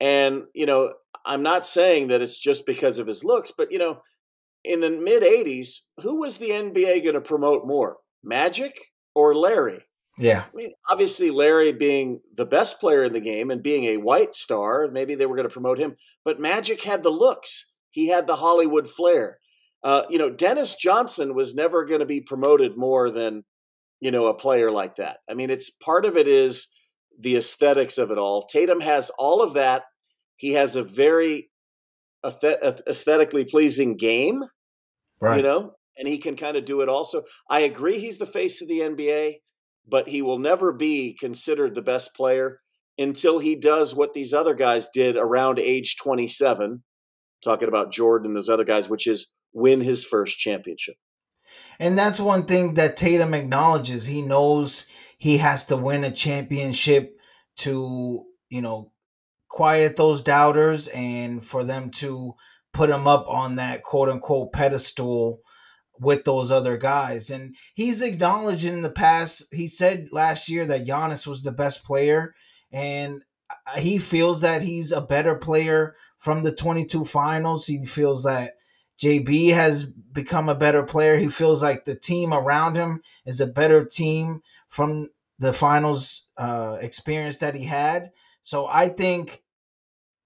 [0.00, 0.92] And, you know,
[1.24, 4.02] I'm not saying that it's just because of his looks, but, you know,
[4.64, 8.74] in the mid 80s, who was the NBA going to promote more, Magic
[9.14, 9.84] or Larry?
[10.18, 10.44] Yeah.
[10.44, 14.34] I mean, obviously, Larry being the best player in the game and being a white
[14.34, 18.26] star, maybe they were going to promote him, but Magic had the looks, he had
[18.26, 19.38] the Hollywood flair.
[19.82, 23.44] Uh, you know, Dennis Johnson was never going to be promoted more than,
[24.00, 25.18] you know, a player like that.
[25.28, 26.68] I mean, it's part of it is
[27.18, 28.46] the aesthetics of it all.
[28.46, 29.84] Tatum has all of that.
[30.36, 31.50] He has a very
[32.24, 34.42] aesthetically pleasing game,
[35.20, 35.36] right.
[35.36, 37.22] you know, and he can kind of do it also.
[37.48, 39.36] I agree he's the face of the NBA,
[39.86, 42.60] but he will never be considered the best player
[42.98, 46.82] until he does what these other guys did around age 27.
[47.44, 50.96] Talking about Jordan and those other guys, which is win his first championship.
[51.78, 54.06] And that's one thing that Tatum acknowledges.
[54.06, 54.86] He knows
[55.18, 57.16] he has to win a championship
[57.58, 58.92] to, you know,
[59.48, 62.34] quiet those doubters and for them to
[62.72, 65.40] put him up on that quote unquote pedestal
[66.00, 67.30] with those other guys.
[67.30, 71.84] And he's acknowledged in the past, he said last year that Giannis was the best
[71.84, 72.34] player.
[72.72, 73.22] And
[73.78, 77.66] he feels that he's a better player from the 22 finals.
[77.66, 78.52] He feels that
[79.02, 81.16] JB has become a better player.
[81.16, 86.78] He feels like the team around him is a better team from the finals uh,
[86.80, 88.10] experience that he had.
[88.42, 89.42] So I think,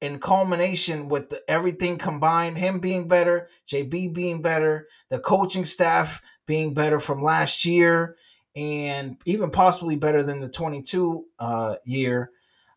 [0.01, 6.23] in culmination with the, everything combined, him being better, JB being better, the coaching staff
[6.47, 8.17] being better from last year,
[8.57, 12.31] and even possibly better than the 22 uh, year.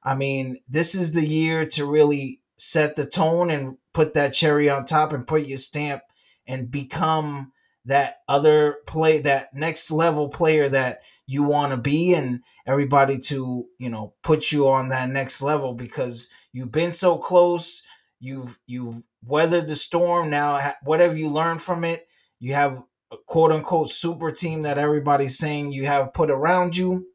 [0.03, 4.69] I mean, this is the year to really set the tone and put that cherry
[4.69, 6.01] on top and put your stamp
[6.45, 7.51] and become
[7.85, 13.65] that other play that next level player that you want to be and everybody to
[13.77, 17.83] you know put you on that next level because you've been so close
[18.19, 22.07] you've you've weathered the storm now whatever you learn from it
[22.39, 27.07] you have a quote unquote super team that everybody's saying you have put around you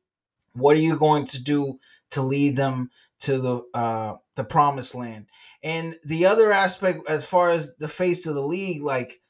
[0.52, 1.78] what are you going to do
[2.10, 5.26] to lead them to the uh the promised land
[5.62, 9.20] and the other aspect, as far as the face of the league, like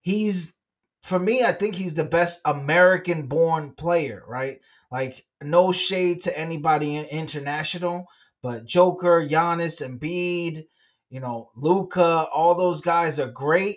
[0.00, 0.54] he's
[1.02, 4.60] for me, I think he's the best American born player, right?
[4.90, 8.06] Like, no shade to anybody international,
[8.42, 10.66] but Joker, Giannis, Embiid,
[11.10, 13.76] you know, Luka, all those guys are great,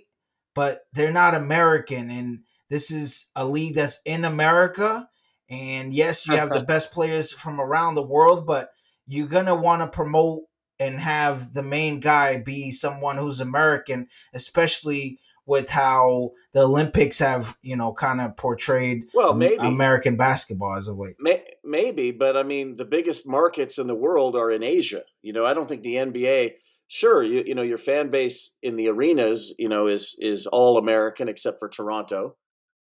[0.54, 2.10] but they're not American.
[2.10, 5.08] And this is a league that's in America.
[5.50, 8.70] And yes, you have the best players from around the world, but
[9.08, 10.44] you're going to want to promote
[10.80, 15.20] and have the main guy be someone who's American, especially
[15.52, 20.88] with how the Olympics have, you know, kind of portrayed well, maybe American basketball as
[20.88, 21.18] of late.
[21.20, 25.04] May, maybe, but I mean, the biggest markets in the world are in Asia.
[25.22, 26.54] You know, I don't think the NBA.
[26.88, 30.78] Sure, you you know your fan base in the arenas, you know, is is all
[30.78, 32.38] American except for Toronto,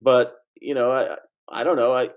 [0.01, 2.09] but you know, I I don't know, I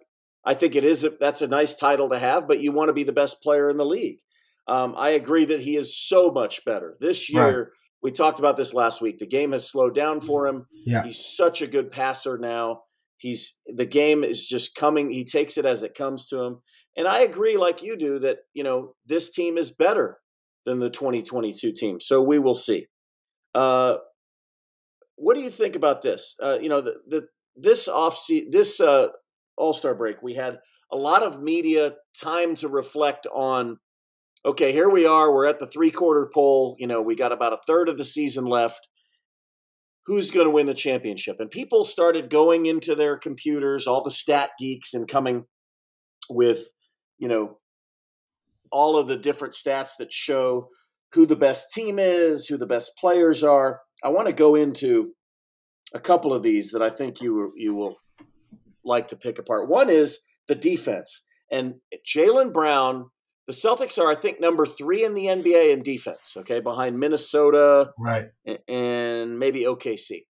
[0.44, 2.94] I think it is a, that's a nice title to have, but you want to
[2.94, 4.18] be the best player in the league.
[4.66, 7.58] Um, I agree that he is so much better this year.
[7.58, 7.68] Right
[8.02, 9.18] we talked about this last week.
[9.18, 10.66] The game has slowed down for him.
[10.86, 11.02] Yeah.
[11.02, 12.82] He's such a good passer now.
[13.16, 15.10] He's the game is just coming.
[15.10, 16.58] He takes it as it comes to him.
[16.96, 20.18] And I agree, like you do, that you know this team is better
[20.64, 22.00] than the 2022 team.
[22.00, 22.86] So we will see.
[23.54, 23.96] Uh,
[25.16, 26.36] what do you think about this?
[26.40, 29.08] Uh, you know, the, the this off this uh,
[29.56, 30.58] All Star break, we had
[30.92, 33.78] a lot of media time to reflect on
[34.44, 35.32] okay, here we are.
[35.32, 36.76] We're at the three quarter pole.
[36.78, 38.88] You know, we got about a third of the season left.
[40.06, 41.36] Who's going to win the championship?
[41.38, 45.44] And people started going into their computers, all the stat geeks, and coming
[46.30, 46.70] with,
[47.18, 47.58] you know,
[48.72, 50.68] all of the different stats that show
[51.12, 53.80] who the best team is, who the best players are.
[54.02, 55.12] I want to go into
[55.94, 57.96] a couple of these that I think you you will
[58.84, 59.68] like to pick apart.
[59.68, 61.74] One is the defense, and
[62.06, 63.10] Jaylen Brown
[63.48, 66.34] the Celtics are, I think, number three in the NBA in defense.
[66.36, 68.26] Okay, behind Minnesota, right,
[68.68, 70.26] and maybe OKC.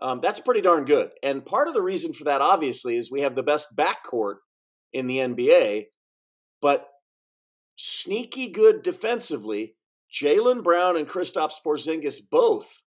[0.00, 1.10] Um, that's pretty darn good.
[1.22, 4.36] And part of the reason for that, obviously, is we have the best backcourt
[4.92, 5.86] in the NBA,
[6.60, 6.86] but
[7.76, 9.74] sneaky good defensively.
[10.12, 12.82] Jaylen Brown and Kristaps Porzingis both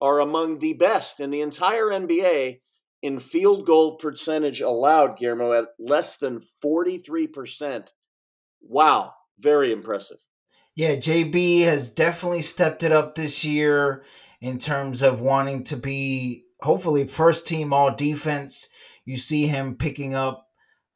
[0.00, 2.60] are among the best in the entire NBA
[3.02, 7.88] in field goal percentage allowed, Guillermo, at less than 43%.
[8.62, 10.18] Wow, very impressive.
[10.74, 14.04] Yeah, JB has definitely stepped it up this year
[14.40, 18.68] in terms of wanting to be hopefully first team all defense.
[19.04, 20.48] You see him picking up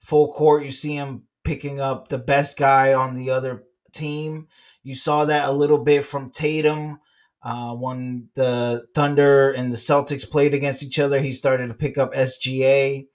[0.05, 4.49] full court, you see him picking up the best guy on the other team.
[4.83, 6.99] You saw that a little bit from Tatum
[7.43, 11.21] uh, when the Thunder and the Celtics played against each other.
[11.21, 13.07] He started to pick up SGA.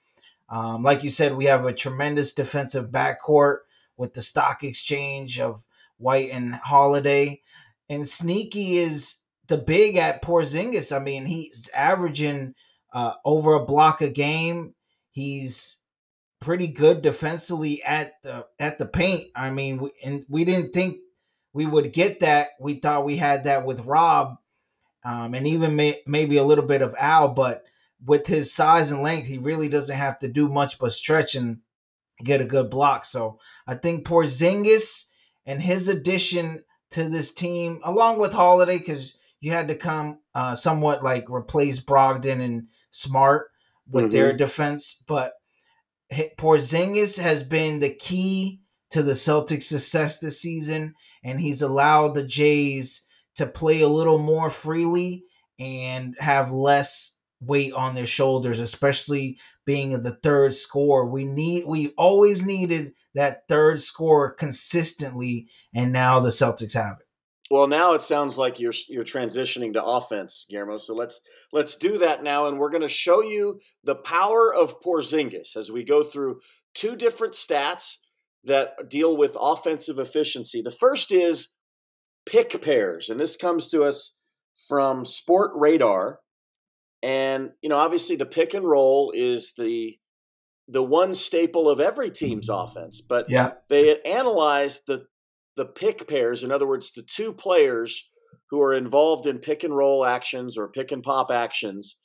[0.50, 3.58] Um, like you said, we have a tremendous defensive backcourt
[3.98, 5.66] with the stock exchange of
[5.98, 7.42] White and Holiday.
[7.90, 10.96] And Sneaky is the big at Porzingis.
[10.96, 12.56] I mean, he's averaging
[12.94, 14.76] uh, over a block a game.
[15.12, 15.80] He's
[16.40, 19.28] pretty good defensively at the at the paint.
[19.36, 20.98] I mean, we, and we didn't think
[21.54, 22.50] we would get that.
[22.60, 24.38] We thought we had that with Rob,
[25.06, 27.30] um, and even may, maybe a little bit of Al.
[27.30, 27.64] But
[28.04, 31.60] with his size and length, he really doesn't have to do much but stretch and
[32.24, 33.06] get a good block.
[33.06, 35.10] So I think Porzingis
[35.46, 40.56] and his addition to this team, along with Holiday, because you had to come uh,
[40.56, 43.50] somewhat like replace Brogdon and Smart
[43.90, 44.14] with mm-hmm.
[44.14, 45.34] their defense, but
[46.38, 52.26] Porzingis has been the key to the Celtics' success this season, and he's allowed the
[52.26, 55.26] Jays to play a little more freely
[55.60, 57.13] and have less
[57.46, 61.06] weight on their shoulders, especially being in the third score.
[61.08, 67.08] We need we always needed that third score consistently, and now the Celtics have it.
[67.52, 70.78] Well, now it sounds like you're you're transitioning to offense, Guillermo.
[70.78, 71.20] So let's
[71.52, 75.72] let's do that now, and we're going to show you the power of Porzingis as
[75.72, 76.40] we go through
[76.74, 77.98] two different stats
[78.44, 80.62] that deal with offensive efficiency.
[80.62, 81.50] The first is
[82.26, 84.18] pick pairs, and this comes to us
[84.68, 86.20] from Sport Radar.
[87.04, 90.00] And you know, obviously, the pick and roll is the
[90.70, 93.02] the one staple of every team's offense.
[93.02, 93.52] But yeah.
[93.70, 95.06] they analyzed the
[95.58, 96.44] the pick pairs.
[96.44, 98.10] In other words, the two players
[98.50, 101.98] who are involved in pick and roll actions or pick and pop actions.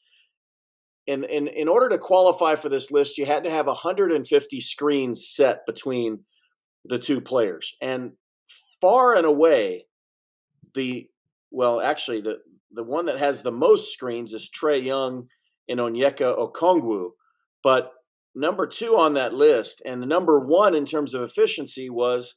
[1.06, 5.26] And in, in order to qualify for this list, you had to have 150 screens
[5.26, 6.24] set between
[6.84, 7.74] the two players.
[7.80, 8.12] And
[8.80, 9.86] far and away,
[10.74, 11.08] the
[11.50, 12.40] well, actually, the
[12.70, 15.28] the one that has the most screens is Trae Young
[15.68, 17.10] and Onyeka Okongwu.
[17.62, 17.92] But
[18.34, 22.36] number two on that list, and number one in terms of efficiency, was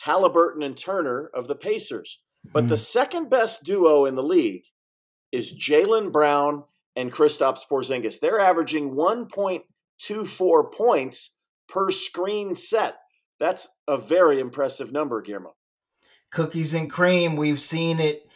[0.00, 2.20] Halliburton and Turner of the Pacers.
[2.52, 2.68] But mm.
[2.68, 4.64] the second best duo in the league
[5.30, 6.64] is Jaylen Brown
[6.96, 8.20] and Kristaps Porzingis.
[8.20, 11.36] They're averaging 1.24 points
[11.68, 12.96] per screen set.
[13.38, 15.54] That's a very impressive number, Guillermo.
[16.30, 17.36] Cookies and cream.
[17.36, 18.26] We've seen it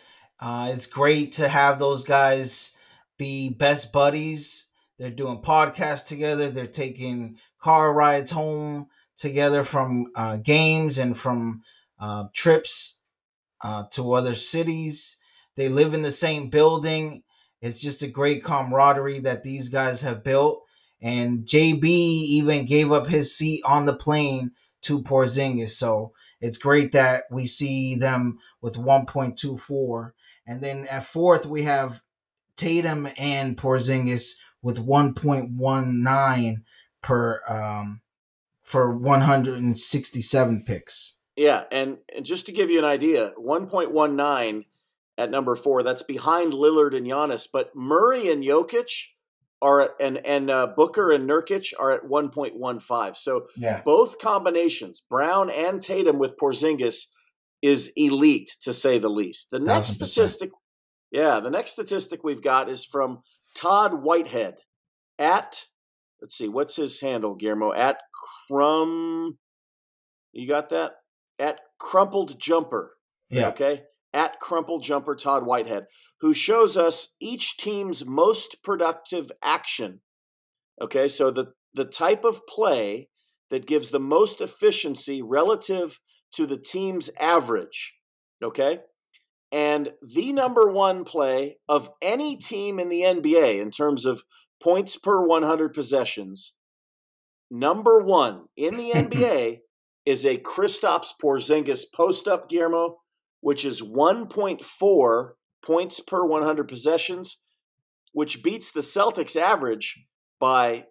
[0.40, 2.72] uh, it's great to have those guys
[3.18, 4.66] be best buddies.
[4.98, 6.50] They're doing podcasts together.
[6.50, 11.62] They're taking car rides home together from uh, games and from
[11.98, 13.00] uh, trips
[13.62, 15.18] uh, to other cities.
[15.56, 17.22] They live in the same building.
[17.62, 20.62] It's just a great camaraderie that these guys have built.
[21.00, 25.70] And JB even gave up his seat on the plane to Porzingis.
[25.70, 30.12] So it's great that we see them with 1.24.
[30.46, 32.02] And then at fourth, we have
[32.56, 36.56] Tatum and Porzingis with 1.19
[37.02, 38.00] per um,
[38.62, 41.18] for 167 picks.
[41.36, 44.64] Yeah, and, and just to give you an idea, 1.19
[45.18, 49.08] at number four, that's behind Lillard and Giannis, but Murray and Jokic
[49.62, 53.16] are at, and and uh, Booker and Nurkic are at 1.15.
[53.16, 53.82] So yeah.
[53.84, 57.06] both combinations, Brown and Tatum with Porzingis,
[57.62, 59.48] is elite to say the least.
[59.50, 60.06] The next 1000%.
[60.06, 60.50] statistic,
[61.10, 63.22] yeah, the next statistic we've got is from
[63.54, 64.58] Todd Whitehead
[65.18, 65.64] at
[66.20, 67.72] let's see, what's his handle, Guillermo?
[67.72, 67.98] At
[68.48, 69.38] Crum,
[70.32, 70.92] you got that?
[71.38, 72.94] At Crumpled Jumper.
[73.28, 73.48] Yeah.
[73.48, 73.82] Okay.
[74.14, 75.86] At Crumpled Jumper, Todd Whitehead
[76.20, 80.00] who shows us each team's most productive action.
[80.80, 83.08] Okay, so the, the type of play
[83.50, 85.98] that gives the most efficiency relative
[86.32, 87.94] to the team's average.
[88.42, 88.80] Okay,
[89.52, 94.22] and the number one play of any team in the NBA in terms of
[94.62, 96.54] points per 100 possessions,
[97.50, 99.58] number one in the NBA
[100.06, 102.98] is a Kristaps Porzingis post up, Guillermo,
[103.40, 105.30] which is 1.4
[105.64, 107.38] points per 100 possessions,
[108.12, 110.06] which beats the Celtics average
[110.40, 110.84] by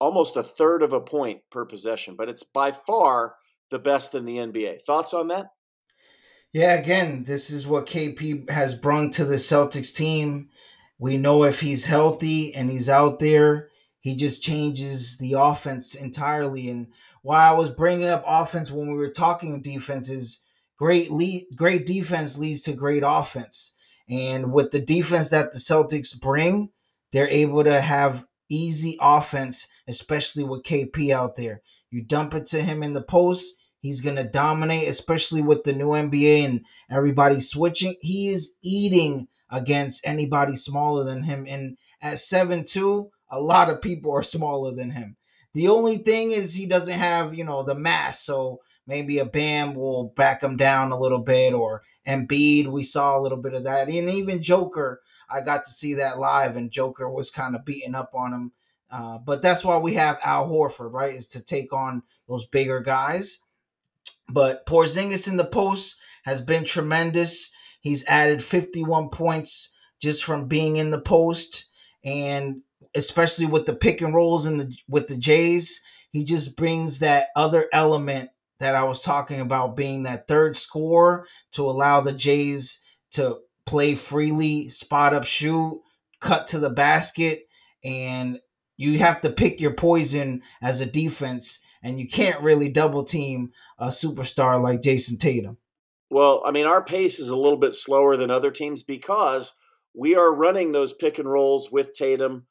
[0.00, 3.36] almost a third of a point per possession, but it's by far
[3.70, 4.80] the best in the NBA.
[4.80, 5.50] Thoughts on that?
[6.52, 10.48] Yeah, again, this is what KP has brung to the Celtics team.
[10.98, 13.68] We know if he's healthy and he's out there,
[14.00, 16.70] he just changes the offense entirely.
[16.70, 16.88] And
[17.22, 20.42] why I was bringing up offense when we were talking defenses
[20.78, 23.74] great lead, great defense leads to great offense.
[24.08, 26.70] And with the defense that the Celtics bring,
[27.12, 31.62] they're able to have easy offense, especially with KP out there.
[31.90, 35.72] You dump it to him in the post, he's going to dominate, especially with the
[35.72, 37.96] new NBA and everybody switching.
[38.00, 41.46] He is eating against anybody smaller than him.
[41.48, 45.16] And at 7 2, a lot of people are smaller than him.
[45.54, 48.20] The only thing is he doesn't have, you know, the mass.
[48.22, 53.18] So maybe a Bam will back him down a little bit, or Embiid, we saw
[53.18, 53.88] a little bit of that.
[53.88, 55.00] And even Joker,
[55.30, 58.52] I got to see that live, and Joker was kind of beating up on him.
[58.90, 61.14] Uh, but that's why we have Al Horford, right?
[61.14, 63.42] Is to take on those bigger guys.
[64.28, 67.50] But Porzingis in the post has been tremendous.
[67.80, 71.66] He's added 51 points just from being in the post,
[72.04, 72.62] and
[72.94, 77.28] especially with the pick and rolls and the with the Jays, he just brings that
[77.36, 82.80] other element that I was talking about being that third score to allow the Jays
[83.12, 85.80] to play freely, spot up, shoot,
[86.20, 87.46] cut to the basket,
[87.84, 88.40] and
[88.76, 93.52] you have to pick your poison as a defense, and you can't really double team
[93.78, 95.58] a superstar like Jayson Tatum.
[96.10, 99.54] Well, I mean, our pace is a little bit slower than other teams because
[99.94, 102.46] we are running those pick and rolls with Tatum,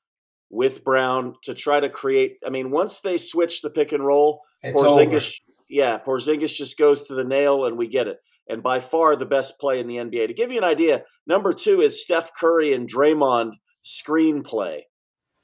[0.50, 2.38] with Brown to try to create.
[2.46, 7.08] I mean, once they switch the pick and roll, it's Porzingis, yeah, Porzingis just goes
[7.08, 8.20] to the nail and we get it.
[8.50, 10.28] And by far the best play in the NBA.
[10.28, 13.54] To give you an idea, number two is Steph Curry and Draymond
[13.84, 14.82] screenplay.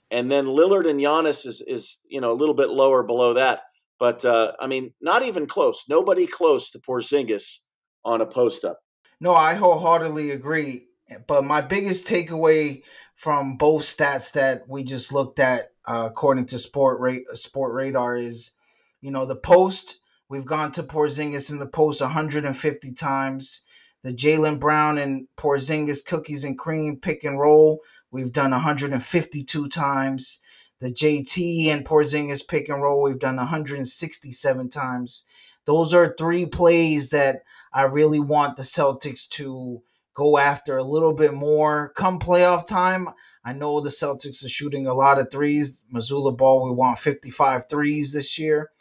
[0.10, 3.62] And then Lillard and Giannis is, is you know, a little bit lower below that.
[4.04, 5.86] But, uh, I mean, not even close.
[5.88, 7.60] Nobody close to Porzingis
[8.04, 8.80] on a post up.
[9.22, 10.88] No, I wholeheartedly agree.
[11.26, 12.84] But my biggest takeaway
[13.16, 18.18] from both stats that we just looked at, uh, according to Sport, Ra- Sport Radar,
[18.18, 18.51] is,
[18.99, 20.01] you know, the post
[20.34, 23.62] We've gone to Porzingis in the post 150 times.
[24.04, 30.39] The Jaylen Brown and Porzingis cookies and cream pick and roll, we've done 152 times.
[30.80, 35.24] The JT and Porzingis pick and roll, we've done 167 times.
[35.65, 37.43] Those are three plays that
[37.74, 39.82] I really want the Celtics to
[40.13, 43.09] go after a little bit more come playoff time.
[43.45, 45.86] I know the Celtics are shooting a lot of threes.
[45.93, 48.71] Mazzulla Ball, we want 55 threes this year.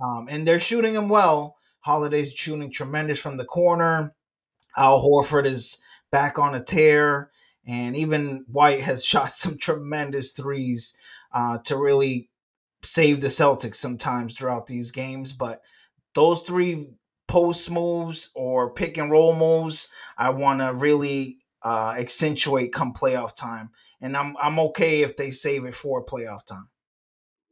[0.00, 1.56] Um, and they're shooting them well.
[1.80, 4.14] Holiday's shooting tremendous from the corner.
[4.76, 5.78] Al Horford is
[6.10, 7.30] back on a tear.
[7.66, 10.96] And even White has shot some tremendous threes
[11.32, 12.30] uh, to really
[12.82, 15.32] save the Celtics sometimes throughout these games.
[15.32, 15.60] But
[16.14, 16.90] those three
[17.28, 23.36] post moves or pick and roll moves, I want to really uh, accentuate come playoff
[23.36, 23.70] time.
[24.00, 26.68] And I'm I'm okay if they save it for playoff time.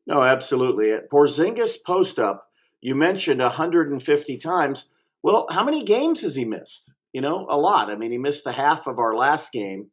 [0.07, 0.91] No, absolutely.
[0.91, 2.49] At Porzingis post up,
[2.81, 4.91] you mentioned 150 times.
[5.23, 6.95] Well, how many games has he missed?
[7.13, 7.91] You know, a lot.
[7.91, 9.91] I mean, he missed the half of our last game,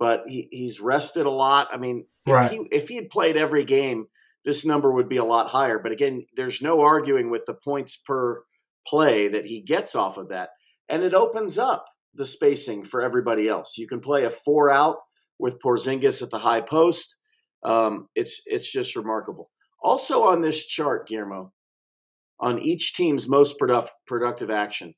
[0.00, 1.68] but he, he's rested a lot.
[1.70, 2.06] I mean,
[2.46, 4.06] if he if he had played every game,
[4.44, 5.78] this number would be a lot higher.
[5.78, 8.42] But again, there's no arguing with the points per
[8.86, 10.50] play that he gets off of that,
[10.88, 11.84] and it opens up
[12.14, 13.76] the spacing for everybody else.
[13.76, 14.96] You can play a four out
[15.38, 17.16] with Porzingis at the high post.
[17.62, 19.50] Um, it's it's just remarkable.
[19.82, 21.52] Also on this chart, Guillermo,
[22.40, 24.94] on each team's most product, productive action,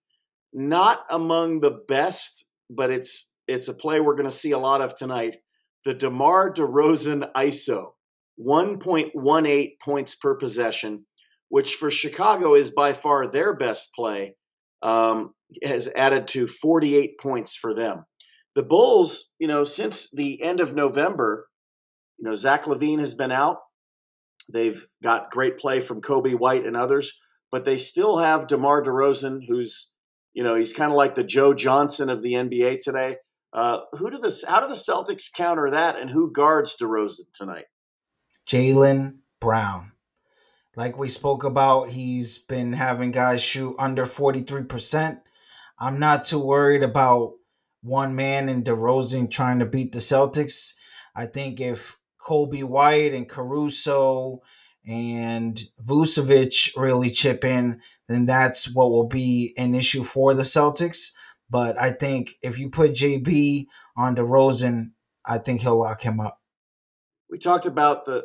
[0.52, 4.80] not among the best, but it's it's a play we're going to see a lot
[4.80, 5.36] of tonight.
[5.84, 7.92] The DeMar DeRozan ISO,
[8.40, 11.06] 1.18 points per possession,
[11.48, 14.36] which for Chicago is by far their best play,
[14.82, 18.04] um, has added to 48 points for them.
[18.54, 21.48] The Bulls, you know, since the end of November,
[22.18, 23.58] you know, Zach LaVine has been out.
[24.52, 27.20] They've got great play from Coby White and others,
[27.50, 29.92] but they still have DeMar DeRozan, who's,
[30.34, 33.16] you know, he's kind of like the Joe Johnson of the NBA today.
[33.52, 37.66] Uh, who do the how do the Celtics counter that, and who guards DeRozan tonight?
[38.46, 39.92] Jaylen Brown.
[40.74, 45.20] Like we spoke about, he's been having guys shoot under 43%.
[45.78, 47.34] I'm not too worried about
[47.82, 50.72] one man and DeRozan trying to beat the Celtics.
[51.14, 54.40] I think if Coby White and Caruso
[54.86, 61.12] and Vucevic really chip in, then that's what will be an issue for the Celtics.
[61.52, 64.92] But I think if you put JB on DeRozan,
[65.22, 66.40] I think he'll lock him up.
[67.28, 68.24] We talked about the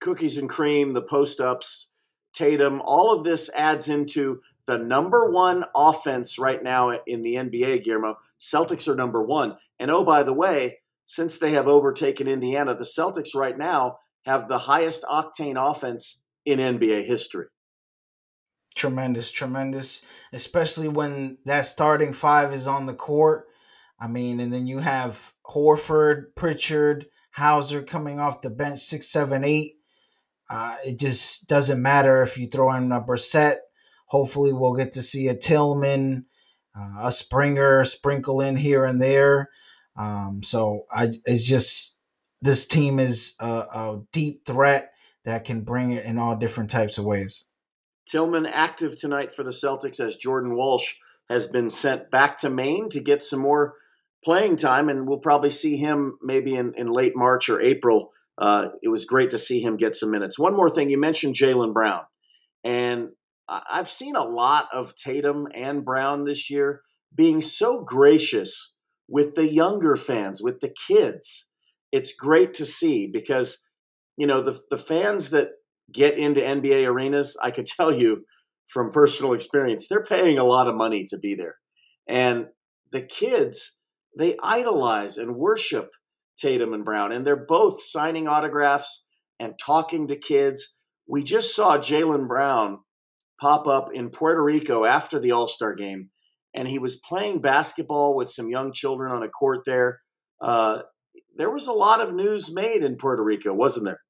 [0.00, 1.90] cookies and cream, the post ups,
[2.32, 2.80] Tatum.
[2.84, 8.18] All of this adds into the number one offense right now in the NBA, Guillermo.
[8.40, 9.56] Celtics are number one.
[9.80, 14.46] And oh, by the way, since they have overtaken Indiana, the Celtics right now have
[14.46, 17.46] the highest octane offense in NBA history.
[18.74, 20.02] Tremendous, tremendous,
[20.32, 23.46] especially when that starting five is on the court.
[24.00, 29.44] I mean, and then you have Horford, Pritchard, Hauser coming off the bench, six, seven,
[29.44, 29.74] eight.
[30.50, 33.58] Uh, it just doesn't matter if you throw in a Brissett.
[34.06, 36.26] Hopefully, we'll get to see a Tillman,
[36.78, 39.50] uh, a Springer, sprinkle in here and there.
[39.96, 41.98] Um, so I, it's just
[42.40, 44.92] this team is a, a deep threat
[45.24, 47.44] that can bring it in all different types of ways.
[48.06, 50.94] Tillman active tonight for the Celtics as Jordan Walsh
[51.28, 53.74] has been sent back to Maine to get some more
[54.24, 58.10] playing time, and we'll probably see him maybe in, in late March or April.
[58.38, 60.38] Uh, it was great to see him get some minutes.
[60.38, 62.02] One more thing, you mentioned Jaylen Brown,
[62.64, 63.10] and
[63.48, 66.82] I've seen a lot of Tatum and Brown this year
[67.14, 68.74] being so gracious
[69.08, 71.46] with the younger fans, with the kids.
[71.90, 73.64] It's great to see because
[74.16, 75.50] you know the the fans that
[75.92, 78.24] get into NBA arenas, I could tell you
[78.66, 81.56] from personal experience, they're paying a lot of money to be there.
[82.08, 82.46] And
[82.90, 83.78] the kids,
[84.16, 85.90] they idolize and worship
[86.38, 89.06] Tatum and Brown, and they're both signing autographs
[89.38, 90.76] and talking to kids.
[91.06, 92.78] We just saw Jaylen Brown
[93.40, 96.10] pop up in Puerto Rico after the All Star game,
[96.54, 100.00] and he was playing basketball with some young children on a court there.
[100.40, 100.82] Uh,
[101.36, 104.00] there was a lot of news made in Puerto Rico, wasn't there?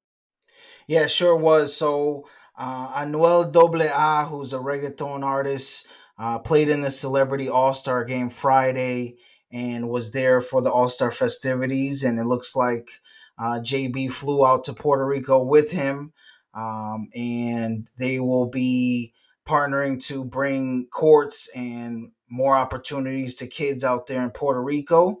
[0.87, 1.75] Yeah, sure was.
[1.75, 2.27] So
[2.57, 8.29] uh, Anuel AA, who's a reggaeton artist, uh, played in the Celebrity All Star Game
[8.29, 9.17] Friday
[9.51, 12.03] and was there for the All Star festivities.
[12.03, 12.89] And it looks like
[13.37, 16.13] uh, JB flew out to Puerto Rico with him,
[16.53, 19.13] um, and they will be
[19.47, 25.17] partnering to bring courts and more opportunities to kids out there in Puerto Rico,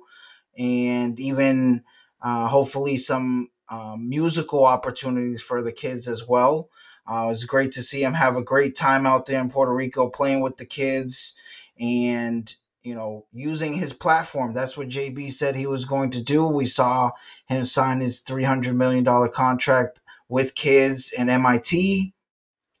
[0.57, 1.83] and even
[2.21, 6.69] uh, hopefully some um, musical opportunities for the kids as well.
[7.09, 9.73] Uh, it was great to see him have a great time out there in Puerto
[9.73, 11.35] Rico playing with the kids
[11.79, 14.53] and you know using his platform.
[14.53, 16.47] That's what JB said he was going to do.
[16.47, 17.11] We saw
[17.47, 22.13] him sign his three hundred million dollar contract with kids and MIT,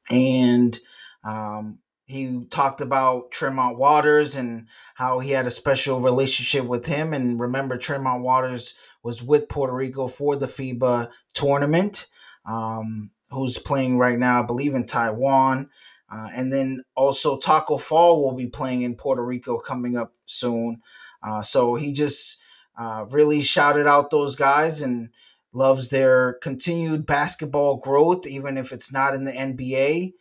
[0.09, 0.79] and
[1.23, 7.13] um, he talked about Tremont Waters and how he had a special relationship with him.
[7.13, 12.07] And remember, Tremont Waters was with Puerto Rico for the FIBA tournament,
[12.45, 15.69] um, who's playing right now, I believe, in Taiwan.
[16.11, 20.81] Uh, and then also Taco Fall will be playing in Puerto Rico coming up soon.
[21.21, 22.39] Uh, so he just
[22.77, 25.09] uh, really shouted out those guys and
[25.53, 30.13] loves their continued basketball growth, even if it's not in the NBA.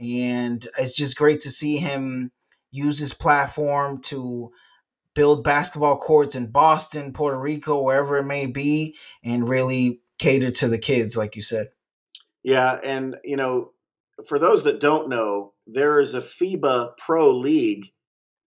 [0.00, 2.32] And it's just great to see him
[2.70, 4.50] use his platform to
[5.14, 10.68] build basketball courts in Boston, Puerto Rico, wherever it may be, and really cater to
[10.68, 11.68] the kids, like you said.
[12.42, 13.70] Yeah, and you know,
[14.26, 17.92] for those that don't know, there is a FIBA Pro League.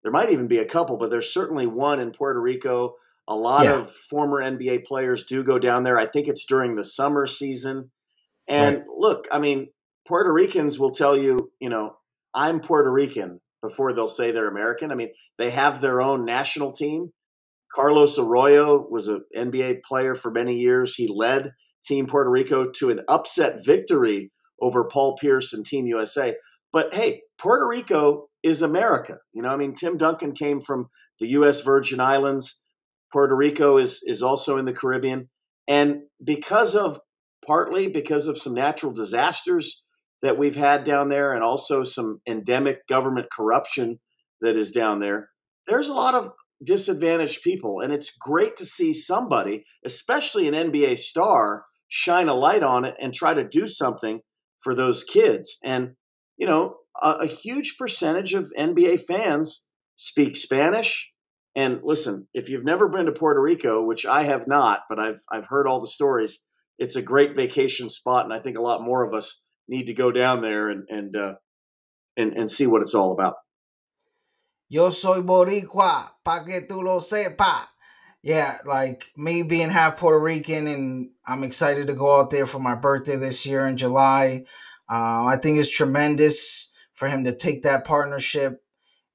[0.03, 2.95] There might even be a couple, but there's certainly one in Puerto Rico.
[3.27, 3.79] A lot yeah.
[3.79, 5.99] of former NBA players do go down there.
[5.99, 7.91] I think it's during the summer season.
[8.49, 8.85] And right.
[8.97, 9.69] look, I mean,
[10.07, 11.97] Puerto Ricans will tell you, you know,
[12.33, 14.91] I'm Puerto Rican before they'll say they're American.
[14.91, 17.13] I mean, they have their own national team.
[17.75, 20.95] Carlos Arroyo was an NBA player for many years.
[20.95, 21.53] He led
[21.85, 24.31] Team Puerto Rico to an upset victory
[24.61, 26.37] over Paul Pierce and Team USA.
[26.73, 29.19] But hey, Puerto Rico is America.
[29.33, 30.89] You know, I mean, Tim Duncan came from
[31.21, 31.61] the U.S.
[31.63, 32.63] Virgin Islands.
[33.13, 35.29] Puerto Rico is is also in the Caribbean,
[35.67, 37.01] and because of
[37.47, 39.83] partly because of some natural disasters
[40.23, 44.01] that we've had down there, and also some endemic government corruption
[44.41, 45.31] that is down there,
[45.67, 46.33] there's a lot of
[46.65, 52.63] disadvantaged people, and it's great to see somebody, especially an NBA star, shine a light
[52.63, 54.21] on it and try to do something
[54.59, 55.59] for those kids.
[55.65, 55.95] And
[56.37, 59.67] you know, a, a huge percentage of NBA fans
[59.97, 61.11] speak Spanish.
[61.55, 65.21] And listen, if you've never been to Puerto Rico, which I have not, but I've
[65.31, 66.45] I've heard all the stories,
[66.79, 69.95] it's a great vacation spot, and I think a lot more of us need to
[69.95, 71.35] go down there and and uh,
[72.17, 73.35] and, and see what it's all about.
[74.69, 77.67] Yo soy boricua, pa que tú lo sepa.
[78.23, 82.59] Yeah, like me being half Puerto Rican, and I'm excited to go out there for
[82.59, 84.45] my birthday this year in July.
[84.91, 88.63] Uh, I think it's tremendous for him to take that partnership.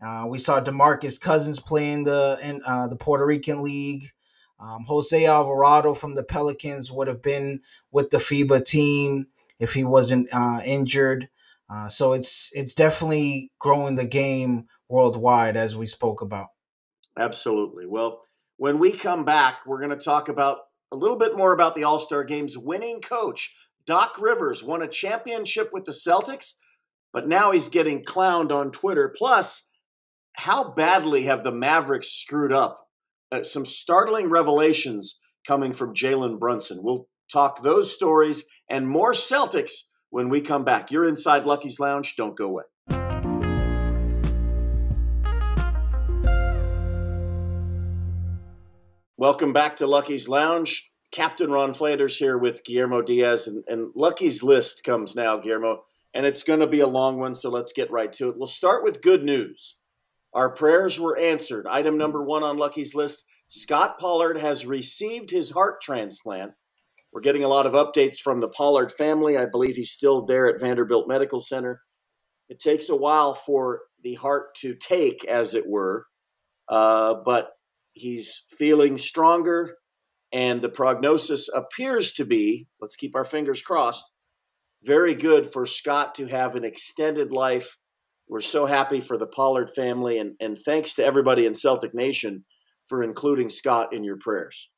[0.02, 4.12] Uh, we saw Demarcus Cousins playing the in uh, the Puerto Rican League.
[4.60, 9.28] Um, Jose Alvarado from the Pelicans would have been with the FIBA team
[9.60, 11.30] if he wasn't uh, injured.
[11.70, 16.48] Uh, so it's it's definitely growing the game worldwide, as we spoke about.
[17.18, 17.86] Absolutely.
[17.86, 18.22] Well,
[18.58, 20.60] when we come back, we're going to talk about
[20.92, 24.88] a little bit more about the All Star Game's winning coach Doc Rivers won a
[24.88, 26.54] championship with the Celtics,
[27.12, 29.14] but now he's getting clowned on Twitter.
[29.16, 29.68] Plus,
[30.38, 32.88] how badly have the Mavericks screwed up?
[33.32, 36.80] Uh, some startling revelations coming from Jalen Brunson.
[36.82, 40.92] We'll talk those stories and more Celtics when we come back.
[40.92, 42.16] You're inside Lucky's Lounge.
[42.16, 42.64] Don't go away.
[49.18, 50.92] Welcome back to Lucky's Lounge.
[51.12, 55.84] Captain Ron Flanders here with Guillermo Diaz, and, and Lucky's list comes now, Guillermo,
[56.14, 58.38] and it's going to be a long one, so let's get right to it.
[58.38, 59.78] We'll start with good news.
[60.34, 61.68] Our prayers were answered.
[61.68, 66.54] Item number one on Lucky's list Scot Pollard has received his heart transplant.
[67.14, 69.38] We're getting a lot of updates from the Pollard family.
[69.38, 71.82] I believe he's still there at Vanderbilt Medical Center.
[72.50, 76.08] It takes a while for the heart to take, as it were,
[76.68, 77.52] uh, but
[77.94, 79.76] he's feeling stronger
[80.34, 84.12] and the prognosis appears to be, let's keep our fingers crossed,
[84.84, 87.78] very good for Scot to have an extended life.
[88.28, 92.46] We're so happy for the Pollard family, and, and thanks to everybody in Celtic Nation
[92.84, 94.72] for including Scot in your prayers.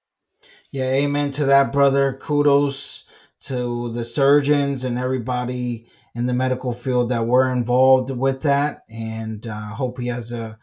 [0.75, 2.17] Yeah, amen to that, brother.
[2.21, 3.05] Kudos
[3.41, 9.47] to the surgeons and everybody in the medical field that were involved with that, and
[9.47, 10.57] uh, hope he has a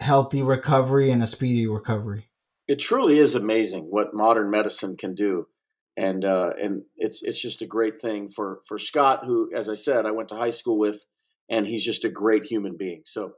[0.00, 2.28] healthy recovery and a speedy recovery
[2.68, 5.48] it truly is amazing what modern medicine can do,
[5.96, 9.74] and uh, and it's it's just a great thing for for Scot, who, as I
[9.74, 11.06] said, I went to high school with,
[11.48, 13.02] and he's just a great human being.
[13.06, 13.32] So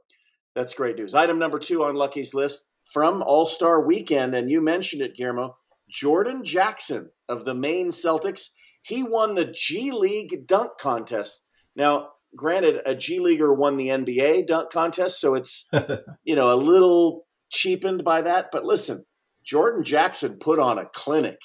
[0.53, 1.15] that's great news.
[1.15, 5.55] Item number two on Lucky's list from All Star Weekend, and you mentioned it, Guillermo.
[5.91, 8.51] Jordan Jackson of the Maine Celtics.
[8.81, 11.43] He won the G League dunk contest.
[11.75, 15.69] Now, granted, a G Leaguer won the NBA dunk contest, so it's
[16.23, 18.49] you know a little cheapened by that.
[18.51, 19.05] But listen,
[19.43, 21.39] Jordan Jackson put on a clinic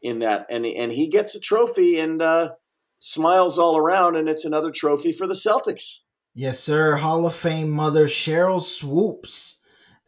[0.00, 2.52] in that, and and he gets a trophy and uh,
[2.98, 6.00] smiles all around, and it's another trophy for the Celtics.
[6.34, 6.96] Yes, sir.
[6.96, 9.57] Hall of Fame mother Sheryl Swoopes.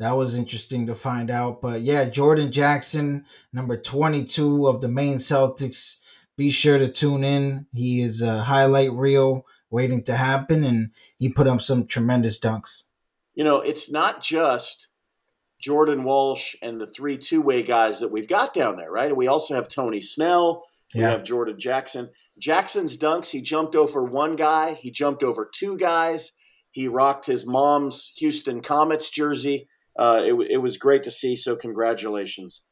[0.00, 1.60] That was interesting to find out.
[1.60, 5.98] But yeah, Jordan Jackson, number 22 of the Maine Celtics.
[6.38, 7.66] Be sure to tune in.
[7.74, 12.84] He is a highlight reel waiting to happen, and he put up some tremendous dunks.
[13.34, 14.88] You know, it's not just
[15.60, 19.14] Jordan Walsh and the three two way guys that we've got down there, right?
[19.14, 20.64] We also have Tony Snell.
[20.94, 21.08] Yeah.
[21.08, 22.08] We have Jordan Jackson.
[22.38, 26.32] Jackson's dunks, he jumped over one guy, he jumped over two guys.
[26.70, 29.68] He rocked his mom's Houston Comets jersey.
[29.98, 32.62] Uh, it, it was great to see, so congratulations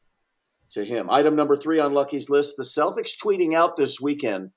[0.71, 1.11] to him.
[1.11, 4.51] Item number three on Lucky's list the Celtics tweeting out this weekend,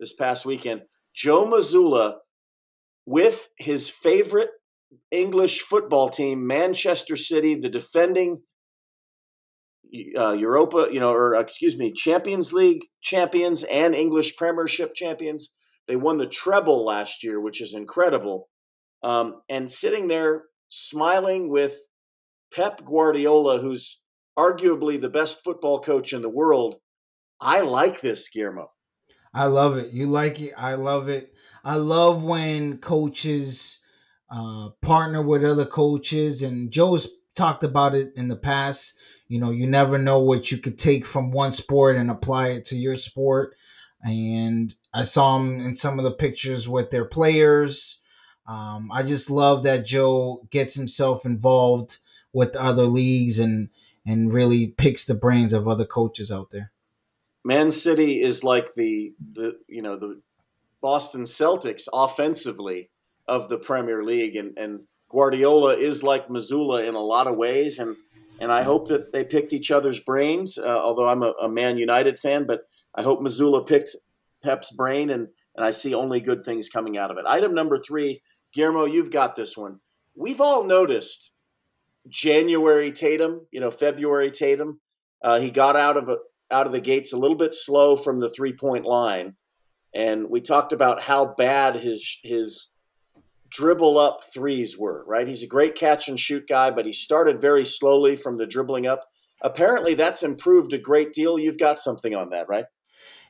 [0.00, 0.82] this past weekend,
[1.14, 2.18] Joe Mazzulla
[3.06, 4.50] with his favorite
[5.10, 8.42] English football team, Manchester City, the defending
[10.16, 15.54] uh, Europa, you know, or excuse me, Champions League champions and English Premiership champions.
[15.86, 18.48] They won the treble last year, which is incredible.
[19.02, 21.78] Um, and sitting there smiling with
[22.54, 24.00] Pep Guardiola, who's
[24.38, 26.76] arguably the best football coach in the world.
[27.40, 28.70] I like this, Guillermo.
[29.34, 29.92] I love it.
[29.92, 30.52] You like it.
[30.56, 31.34] I love it.
[31.64, 33.80] I love when coaches
[34.30, 38.98] uh, partner with other coaches, and Joe's talked about it in the past.
[39.28, 42.64] You know, you never know what you could take from one sport and apply it
[42.66, 43.54] to your sport.
[44.02, 48.00] And I saw him in some of the pictures with their players.
[48.46, 51.98] Um, I just love that Joe gets himself involved
[52.32, 53.70] with other leagues and
[54.06, 56.72] and really picks the brains of other coaches out there.
[57.44, 60.20] Man City is like the the you know the
[60.80, 62.90] Boston Celtics offensively
[63.26, 67.78] of the Premier League, and and Guardiola is like Mazzulla in a lot of ways,
[67.78, 67.96] and
[68.40, 70.58] and I hope that they picked each other's brains.
[70.58, 72.62] Uh, although I'm a, a, Man United fan, but
[72.94, 73.96] I hope Mazzulla picked
[74.42, 77.24] Pep's brain, and and I see only good things coming out of it.
[77.26, 78.22] Item number three,
[78.52, 79.80] Guillermo, you've got this one.
[80.14, 81.32] We've all noticed
[82.08, 84.80] January Tatum, you know, February Tatum.
[85.22, 86.18] Uh, he got out of a,
[86.50, 89.36] out of the gates a little bit slow from the three point line,
[89.94, 92.70] and we talked about how bad his his
[93.50, 95.04] dribble up threes were.
[95.06, 98.46] Right, he's a great catch and shoot guy, but he started very slowly from the
[98.46, 99.04] dribbling up.
[99.42, 101.38] Apparently, that's improved a great deal.
[101.38, 102.66] You've got something on that, right?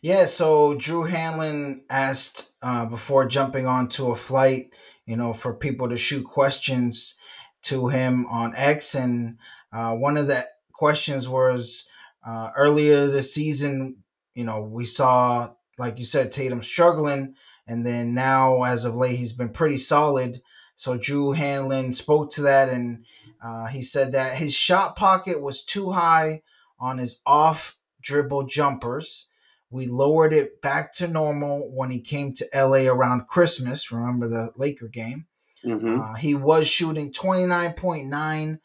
[0.00, 0.26] Yeah.
[0.26, 4.66] So Drew Hanlen asked uh, before jumping onto a flight,
[5.06, 7.17] you know, for people to shoot questions
[7.62, 9.38] to him on X, and
[9.72, 11.86] uh, one of the questions was
[12.26, 13.96] uh, earlier this season.
[14.34, 17.34] You know, we saw, like you said, Tatum struggling,
[17.66, 20.40] and then now, as of late, he's been pretty solid.
[20.74, 23.04] So Drew Hanlen spoke to that, and
[23.42, 26.42] uh, he said that his shot pocket was too high
[26.78, 29.26] on his off dribble jumpers.
[29.70, 33.92] We lowered it back to normal when he came to LA around Christmas.
[33.92, 35.26] Remember the Laker game?
[35.68, 36.00] Mm-hmm.
[36.00, 38.58] Uh, he was shooting 29.9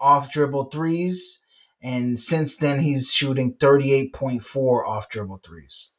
[0.00, 1.40] off dribble threes,
[1.82, 5.92] and since then he's shooting 38.4 off dribble threes.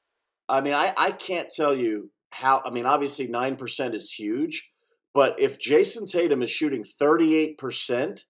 [0.47, 2.61] I mean, I, I can't tell you how.
[2.65, 4.71] I mean, obviously 9% is huge,
[5.13, 8.25] but if Jayson Tatum is shooting 38%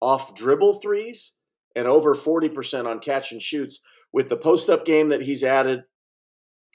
[0.00, 1.36] off dribble threes
[1.74, 3.80] and over 40% on catch and shoots,
[4.12, 5.82] with the post up game that he's added,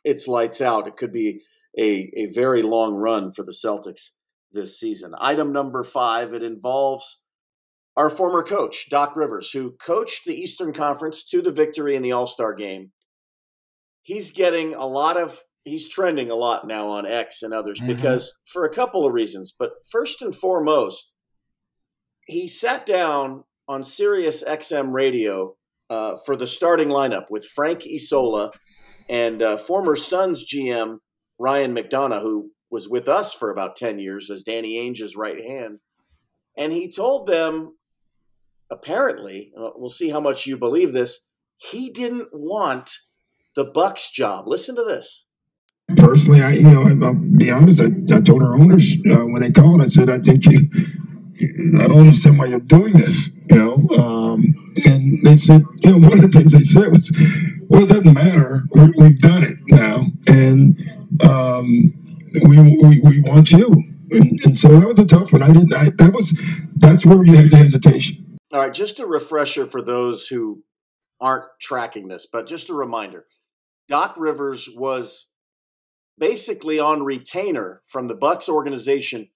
[0.03, 0.87] it's lights out.
[0.87, 1.41] It could be
[1.77, 4.09] a, a very long run for the Celtics
[4.51, 5.13] this season.
[5.19, 7.21] Item number five, it involves
[7.97, 12.11] our former coach, Doc Rivers, who coached the Eastern Conference to the victory in the
[12.11, 12.91] All Star game.
[14.01, 17.95] He's getting a lot of, he's trending a lot now on X and others mm-hmm.
[17.95, 19.53] because for a couple of reasons.
[19.57, 21.13] But first and foremost,
[22.25, 25.55] he sat down on Sirius XM radio
[25.89, 28.51] uh, for the starting lineup with Frank Isola
[29.09, 30.97] and uh, former Suns GM
[31.37, 35.79] Ryan McDonough, who was with us for about 10 years as Danny Ainge's right hand.
[36.57, 37.75] And he told them,
[38.69, 41.25] apparently, uh, we'll see how much you believe this,
[41.57, 42.91] he didn't want
[43.55, 44.47] the Bucks job.
[44.47, 45.25] Listen to this.
[45.97, 47.81] Personally, I, you know, I'll be honest.
[47.81, 50.69] I, I told our owners uh, when they called, I said, I think you,
[51.81, 53.89] I don't understand why you're doing this, you know.
[53.97, 57.11] Um, and they said, you know, one of the things they said was,
[57.67, 58.63] well, it doesn't matter.
[58.73, 60.05] we have done it now.
[60.27, 60.79] And,
[61.21, 61.93] um,
[62.33, 63.67] we, we, we want you.
[64.11, 65.41] And, and, so that was a tough one.
[65.41, 66.37] I didn't, I, that was,
[66.75, 68.37] that's where you had the hesitation.
[68.51, 68.73] All right.
[68.73, 70.63] Just a refresher for those who
[71.19, 73.25] aren't tracking this, but just a reminder
[73.87, 75.31] Doc Rivers was
[76.17, 79.29] basically on retainer from the Bucks organization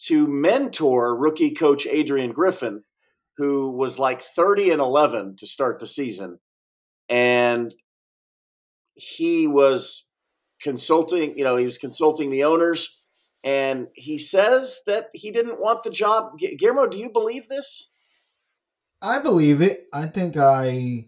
[0.00, 2.84] to mentor rookie coach Adrian Griffin,
[3.36, 6.38] who was like 30 and 11 to start the season.
[7.08, 7.74] And
[8.94, 10.07] he was
[10.60, 13.00] consulting, you know, he was consulting the owners,
[13.44, 16.38] and he says that he didn't want the job.
[16.38, 17.90] Guillermo, do you believe this?
[19.00, 19.86] I believe it.
[19.92, 21.06] I think I.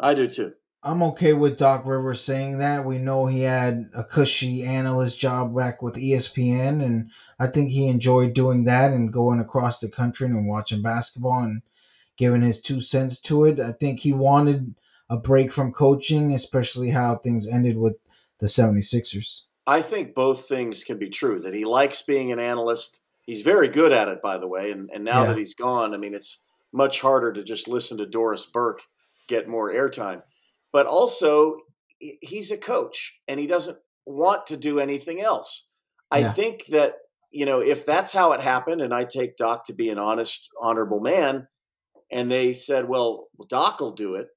[0.00, 0.54] I do too.
[0.82, 2.84] I'm okay with Doc Rivers saying that.
[2.84, 7.88] We know he had a cushy analyst job back with ESPN, and I think he
[7.88, 11.62] enjoyed doing that and going across the country and watching basketball and
[12.16, 13.58] giving his two cents to it.
[13.58, 14.76] I think he wanted
[15.10, 17.96] a break from coaching, especially how things ended with
[18.40, 19.42] the 76ers.
[19.66, 23.02] I think both things can be true that he likes being an analyst.
[23.26, 24.70] He's very good at it, by the way.
[24.70, 25.28] And, and now yeah.
[25.28, 28.82] that he's gone, I mean, it's much harder to just listen to Doris Burke
[29.28, 30.22] get more airtime.
[30.72, 31.56] But also,
[31.98, 35.68] he's a coach and he doesn't want to do anything else.
[36.10, 36.94] I think that,
[37.32, 40.48] you know, if that's how it happened, and I take Doc to be an honest,
[40.62, 41.48] honorable man,
[42.12, 44.28] and they said, well, Doc will do it.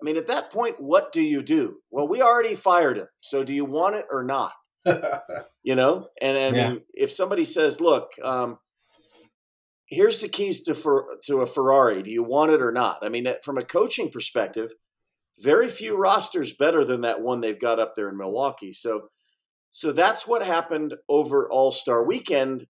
[0.00, 1.78] I mean, at that point, what do you do?
[1.90, 3.08] Well, we already fired him.
[3.20, 4.52] So do you want it or not?
[5.62, 6.08] you know?
[6.20, 6.74] And I yeah.
[6.94, 8.58] if somebody says, look, um,
[9.86, 12.02] here's the keys to, for, to a Ferrari.
[12.02, 13.00] Do you want it or not?
[13.02, 14.72] I mean, from a coaching perspective,
[15.38, 18.72] very few rosters better than that one they've got up there in Milwaukee.
[18.72, 19.08] So,
[19.70, 22.66] so that's what happened over All Star Weekend.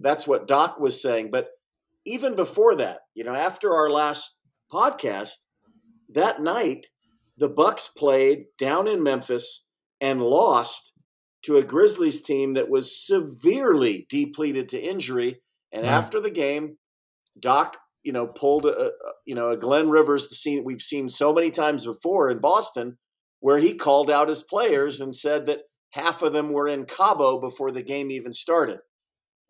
[0.00, 1.30] That's what Doc was saying.
[1.30, 1.48] But
[2.04, 4.38] even before that, you know, after our last
[4.72, 5.38] podcast,
[6.14, 6.86] that night
[7.36, 9.68] the Bucks played down in Memphis
[10.00, 10.92] and lost
[11.42, 15.40] to a Grizzlies team that was severely depleted to injury.
[15.72, 15.92] And right.
[15.92, 16.76] after the game,
[17.38, 18.90] Doc you know, pulled a,
[19.26, 22.98] you know, a Glenn Rivers, the scene we've seen so many times before in Boston,
[23.40, 27.40] where he called out his players and said that half of them were in Cabo
[27.40, 28.78] before the game even started.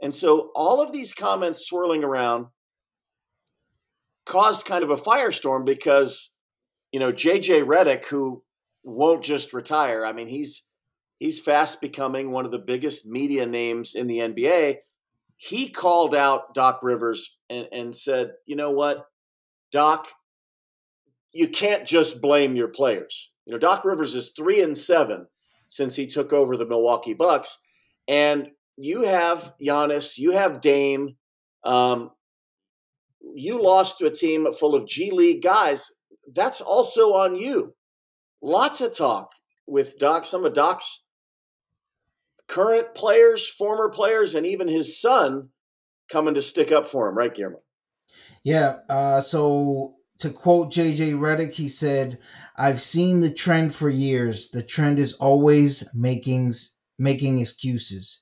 [0.02, 2.46] And so all of these comments swirling around
[4.26, 6.34] caused kind of a firestorm because,
[6.92, 8.42] you know, JJ Redick, who
[8.82, 10.66] won't just retire, I mean, he's
[11.18, 14.76] he's fast becoming one of the biggest media names in the NBA
[15.42, 19.06] he called out Doc Rivers and, and said, you know what,
[19.72, 20.08] Doc,
[21.32, 23.32] you can't just blame your players.
[23.46, 25.28] You know, Doc Rivers is three and seven
[25.66, 27.58] since he took over the Milwaukee Bucks,
[28.06, 31.16] and you have Giannis, you have Dame,
[31.64, 32.10] um,
[33.34, 35.90] you lost to a team full of G League guys.
[36.32, 37.74] That's also on you.
[38.42, 39.32] Lots of talk
[39.66, 40.24] with Doc.
[40.24, 41.04] Some of Doc's
[42.46, 45.50] current players, former players, and even his son
[46.10, 47.58] coming to stick up for him, right, Guillermo?
[48.42, 48.76] Yeah.
[48.88, 52.18] Uh, so to quote JJ Redick, he said,
[52.56, 54.50] "I've seen the trend for years.
[54.50, 56.54] The trend is always making
[56.98, 58.20] making excuses.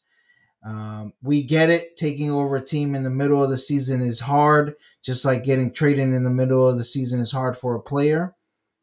[0.64, 1.96] Um, we get it.
[1.96, 5.72] Taking over a team in the middle of the season is hard, just like getting
[5.72, 8.34] traded in the middle of the season is hard for a player.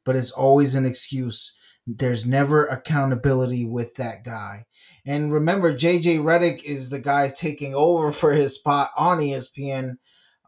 [0.04, 1.54] But it's always an excuse.
[1.88, 4.66] There's never accountability with that guy.
[5.06, 9.98] And remember, JJ Redick is the guy taking over for his spot on ESPN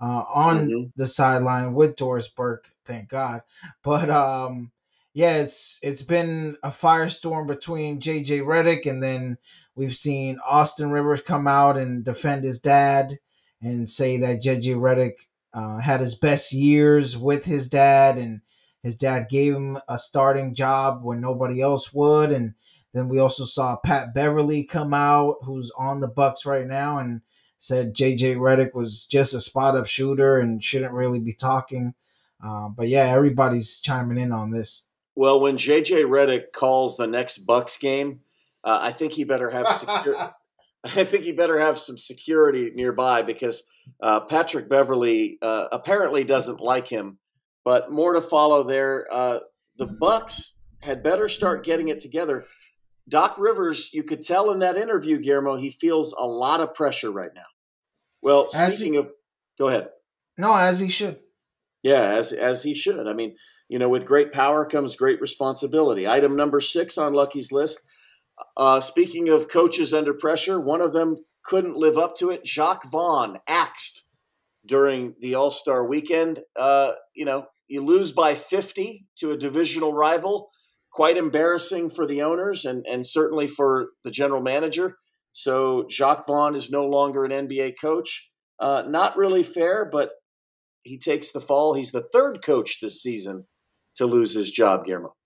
[0.01, 0.83] uh, on mm-hmm.
[0.95, 2.71] the sideline with Doris Burke.
[2.85, 3.41] Thank God.
[3.83, 4.71] But um,
[5.13, 9.37] yeah, it's it's been a firestorm between JJ Redick and then
[9.77, 13.19] we've seen Austin Rivers come out and defend his dad
[13.61, 15.13] and say that JJ Redick
[15.53, 18.41] uh, had his best years with his dad and
[18.83, 22.53] his dad gave him a starting job when nobody else would and
[22.93, 27.21] then we also saw Pat Beverley come out, who's on the Bucks right now, and
[27.59, 31.93] said JJ Redick was just a spot up shooter and shouldn't really be talking.
[32.43, 34.85] Uh, but yeah, everybody's chiming in on this.
[35.15, 38.21] Well, when JJ Redick calls the next Bucks game,
[38.67, 40.21] uh, I think he better have security.
[40.83, 43.63] I think he better have some security nearby because
[44.01, 47.17] uh, Patrick Beverley uh, apparently doesn't like him.
[47.65, 49.07] But more to follow there.
[49.11, 49.39] Uh,
[49.77, 52.45] the Bucks had better start getting it together.
[53.09, 57.11] Doc Rivers, you could tell in that interview, Guillermo, he feels a lot of pressure
[57.11, 57.45] right now.
[58.21, 59.09] Well, speaking he, of,
[59.57, 59.89] go ahead.
[60.37, 61.19] No, as he should.
[61.83, 63.07] Yeah, as as he should.
[63.07, 63.35] I mean,
[63.69, 66.07] you know, with great power comes great responsibility.
[66.07, 67.81] Item number six on Lucky's list.
[68.55, 72.43] Uh, speaking of coaches under pressure, one of them couldn't live up to it.
[72.43, 74.03] Jacque Vaughn axed
[74.65, 76.41] during the All Star weekend.
[76.55, 80.49] Uh, you know, you lose by 50 to a divisional rival
[80.91, 84.97] quite embarrassing for the owners and, and certainly for the general manager.
[85.31, 88.31] So Jacque Vaughn is no longer an NBA coach.
[88.59, 90.11] Uh, not really fair, but
[90.83, 91.73] he takes the fall.
[91.73, 93.45] He's the third coach this season
[93.95, 95.16] to lose his job, Guillermo.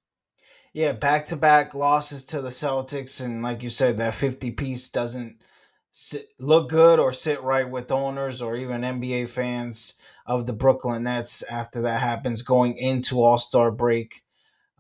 [0.74, 3.24] Yeah, back to back losses to the Celtics.
[3.24, 5.38] And like you said, that 50 piece doesn't
[5.92, 9.96] sit, look good or sit right with owners or even NBA fans
[10.26, 14.24] of the Brooklyn Nets after that happens going into All Star break.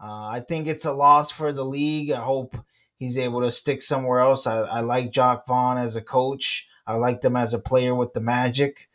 [0.01, 2.11] Uh, I think it's a loss for the league.
[2.11, 2.55] I hope
[2.95, 4.47] he's able to stick somewhere else.
[4.47, 6.67] I, I like Jacque Vaughn as a coach.
[6.87, 8.87] I like them as a player with the Magic.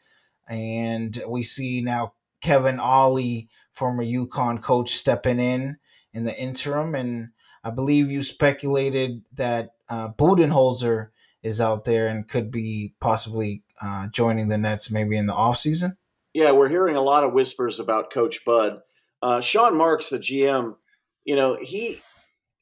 [0.49, 5.77] And we see now Kevin Ollie, former UConn coach, stepping in
[6.17, 6.95] in the interim.
[6.95, 7.29] And
[7.63, 11.09] I believe you speculated that uh, Budenholzer
[11.43, 15.97] is out there and could be possibly uh, joining the Nets maybe in the offseason.
[16.33, 18.81] Yeah, we're hearing a lot of whispers about Coach Bud.
[19.23, 20.77] Uh, Sean Marks, the GM,
[21.25, 22.01] you know, he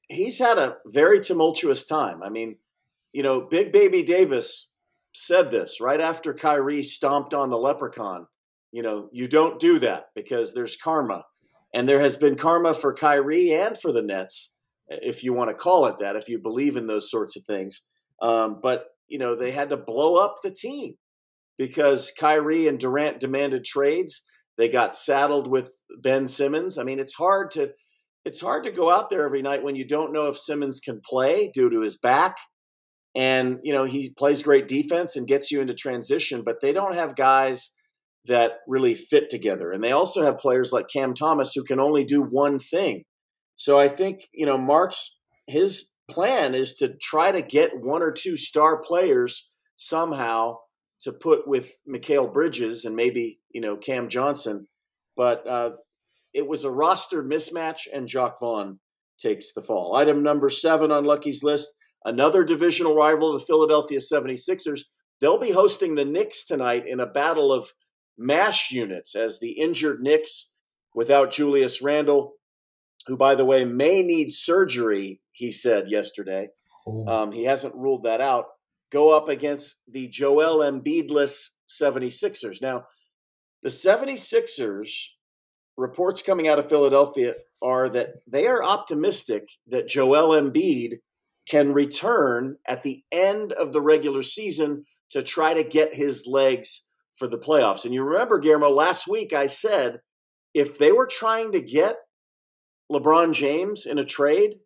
[0.09, 2.23] he's had a very tumultuous time.
[2.23, 2.57] I mean,
[3.13, 4.73] you know, Big Baby Davis
[5.13, 8.27] said this right after Kyrie stomped on the leprechaun.
[8.73, 11.25] You know, you don't do that because there's karma.
[11.75, 14.55] And there has been karma for Kyrie and for the Nets,
[14.89, 17.87] if you want to call it that, if you believe in those sorts of things.
[18.23, 20.95] Um, but you know, they had to blow up the team
[21.59, 24.23] because Kyrie and Durant demanded trades.
[24.57, 25.71] They got saddled with
[26.01, 26.79] Ben Simmons.
[26.79, 27.73] I mean, it's hard to
[28.25, 31.01] it's hard to go out there every night when you don't know if Simmons can
[31.05, 32.37] play due to his back.
[33.15, 36.95] And, you know, he plays great defense and gets you into transition, but they don't
[36.95, 37.75] have guys
[38.27, 39.71] that really fit together.
[39.71, 43.05] And they also have players like Cam Thomas who can only do one thing.
[43.57, 48.13] So I think, you know, Mark's his plan is to try to get one or
[48.13, 50.57] two star players somehow
[51.01, 54.69] to put with Mikal Bridges and maybe, you know, Cam Johnson.
[55.17, 55.73] But uh,
[56.33, 58.81] it was a roster mismatch, and Jacque Vaughn
[59.21, 59.95] takes the fall.
[59.95, 64.81] Item number seven on Lucky's list another divisional rival of the Philadelphia 76ers.
[65.21, 67.73] They'll be hosting the Knicks tonight in a battle of
[68.17, 70.53] mash units as the injured Knicks
[70.95, 72.35] without Julius Randle,
[73.07, 76.49] who, by the way, may need surgery, he said yesterday.
[77.09, 78.47] Um, he hasn't ruled that out.
[78.91, 82.63] Go up against the Joel Embiidless 76ers.
[82.63, 82.85] Now,
[83.63, 85.09] the 76ers,
[85.77, 90.99] reports coming out of Philadelphia are that they are optimistic that Joel Embiid
[91.49, 96.84] can return at the end of the regular season to try to get his legs
[97.15, 97.85] for the playoffs.
[97.85, 100.01] And you remember, Guillermo, last week I said
[100.53, 101.97] if they were trying to get
[102.91, 104.57] LeBron James in a trade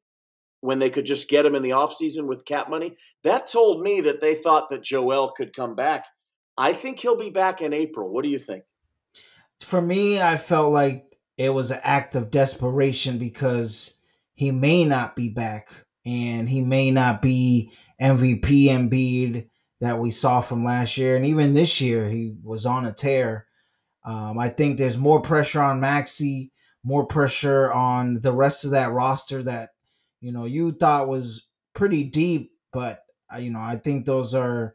[0.60, 4.00] when they could just get him in the offseason with cap money, that told me
[4.00, 6.04] that they thought that Joel could come back.
[6.56, 8.10] I think he'll be back in April.
[8.10, 8.64] What do you think?
[9.60, 11.04] For me, I felt like
[11.36, 13.98] it was an act of desperation because
[14.34, 15.68] he may not be back
[16.04, 17.70] and he may not be
[18.00, 19.48] MVP Embiid
[19.80, 21.16] that we saw from last year.
[21.16, 23.46] And even this year, he was on a tear.
[24.04, 26.52] Um, I think there's more pressure on Maxey,
[26.82, 29.70] more pressure on the rest of that roster that,
[30.20, 32.50] you know, you thought was pretty deep.
[32.72, 33.02] But,
[33.32, 34.74] uh, you know, I think those are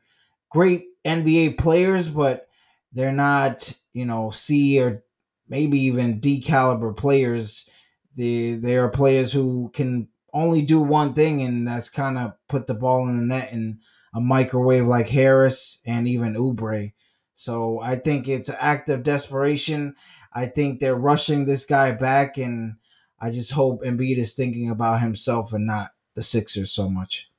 [0.49, 2.47] great NBA players, but
[2.93, 5.03] they're not, you know, C or
[5.49, 7.69] maybe even D caliber players.
[8.15, 12.67] They, they are players who can only do one thing, and that's kind of put
[12.67, 13.79] the ball in the net and
[14.13, 16.93] a microwave like Harris and even Oubre.
[17.33, 19.95] So I think it's an act of desperation.
[20.33, 22.75] I think they're rushing this guy back, and
[23.19, 27.29] I just hope Embiid is thinking about himself and not the Sixers so much.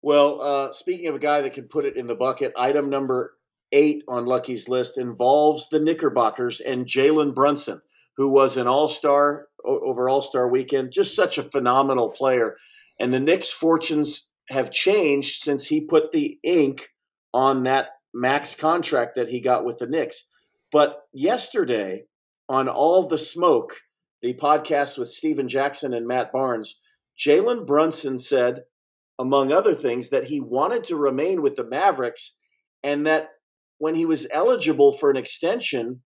[0.00, 3.34] Well, uh, speaking of a guy that can put it in the bucket, item number
[3.72, 7.82] eight on Lucky's list involves the Knickerbockers and Jalen Brunson,
[8.16, 10.92] who was an all star over All Star weekend.
[10.92, 12.56] Just such a phenomenal player.
[12.98, 16.88] And the Knicks' fortunes have changed since he put the ink
[17.32, 20.24] on that max contract that he got with the Knicks.
[20.72, 22.04] But yesterday,
[22.48, 23.74] on All the Smoke,
[24.22, 26.80] the podcast with Stephen Jackson and Matt Barnes,
[27.18, 28.62] Jalen Brunson said,
[29.18, 32.36] among other things, that he wanted to remain with the Mavericks
[32.82, 33.30] and that
[33.78, 36.02] when he was eligible for an extension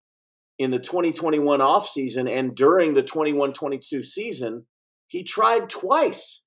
[0.57, 4.65] in the 2021 offseason and during the 21 22 season,
[5.07, 6.43] he tried twice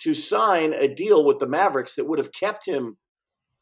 [0.00, 2.98] to sign a deal with the Mavericks that would have kept him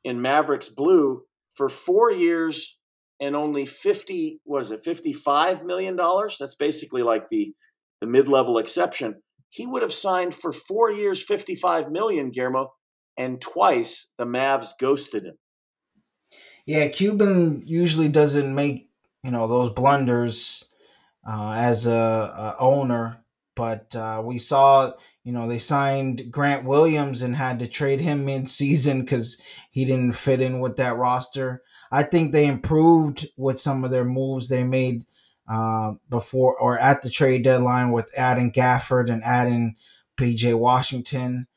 [0.04, 1.22] in Mavericks blue
[1.54, 2.78] for four years
[3.20, 6.36] and only 50 was it 55 million dollars?
[6.38, 7.54] That's basically like the
[8.00, 9.22] the mid-level exception.
[9.48, 12.74] He would have signed for four years 55 million guillermo
[13.16, 15.38] and twice the mavs ghosted him.
[16.66, 18.90] Yeah cuban usually doesn't make
[19.22, 20.68] you know those blunders
[21.26, 23.24] uh, as a, a, owner
[23.56, 24.92] but uh, we saw
[25.26, 29.84] you know, they signed Grant Williams and had to trade him mid season because he
[29.84, 31.64] didn't fit in with that roster.
[31.90, 35.04] I think they improved with some of their moves they made
[35.48, 39.74] uh, before or at the trade deadline with adding Gafford and adding
[40.16, 41.48] PJ Washington.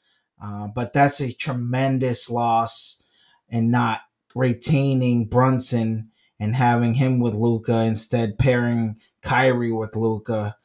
[0.43, 3.03] Uh, but that's a tremendous loss
[3.49, 4.01] and not
[4.33, 6.09] retaining Brunson
[6.39, 10.55] and having him with Luka instead pairing Kyrie with Luka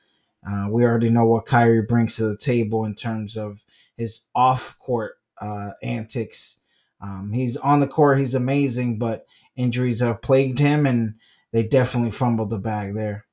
[0.49, 3.65] uh, we already know what Kyrie brings to the table in terms of
[3.97, 6.61] his off court uh, antics.
[7.01, 9.27] Um, he's on the court, he's amazing, but
[9.57, 11.15] injuries have plagued him, and
[11.53, 13.27] they definitely fumbled the bag there.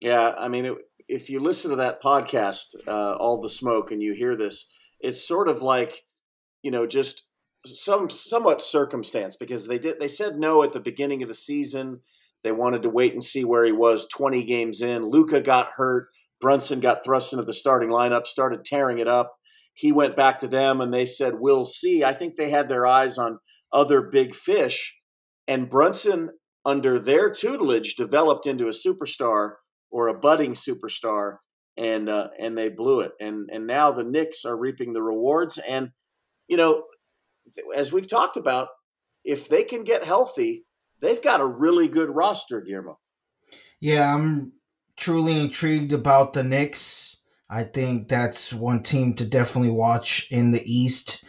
[0.00, 0.74] Yeah, I mean, it,
[1.08, 4.66] if you listen to that podcast, uh, All the Smoke, and you hear this,
[5.00, 6.04] it's sort of like,
[6.62, 7.26] you know, just
[7.66, 12.00] some somewhat circumstance because they did they said no at the beginning of the season.
[12.42, 15.04] They wanted to wait and see where he was 20 games in.
[15.04, 16.08] Luka got hurt.
[16.40, 19.34] Brunson got thrust into the starting lineup, started tearing it up.
[19.74, 22.02] He went back to them and they said, We'll see.
[22.02, 23.38] I think they had their eyes on
[23.72, 24.96] other big fish.
[25.46, 26.30] And Brunson,
[26.64, 29.54] under their tutelage, developed into a superstar
[29.90, 31.38] or a budding superstar,
[31.76, 33.12] and uh, and they blew it.
[33.20, 35.58] And and now the Knicks are reaping the rewards.
[35.58, 35.90] And
[36.48, 36.84] you know,
[37.74, 38.68] as we've talked about,
[39.24, 40.64] if they can get healthy,
[41.00, 42.98] they've got a really good roster, Guillermo.
[43.80, 44.52] Yeah, I'm
[45.00, 47.16] truly intrigued about the Knicks.
[47.48, 51.24] I think that's one team to definitely watch in the East.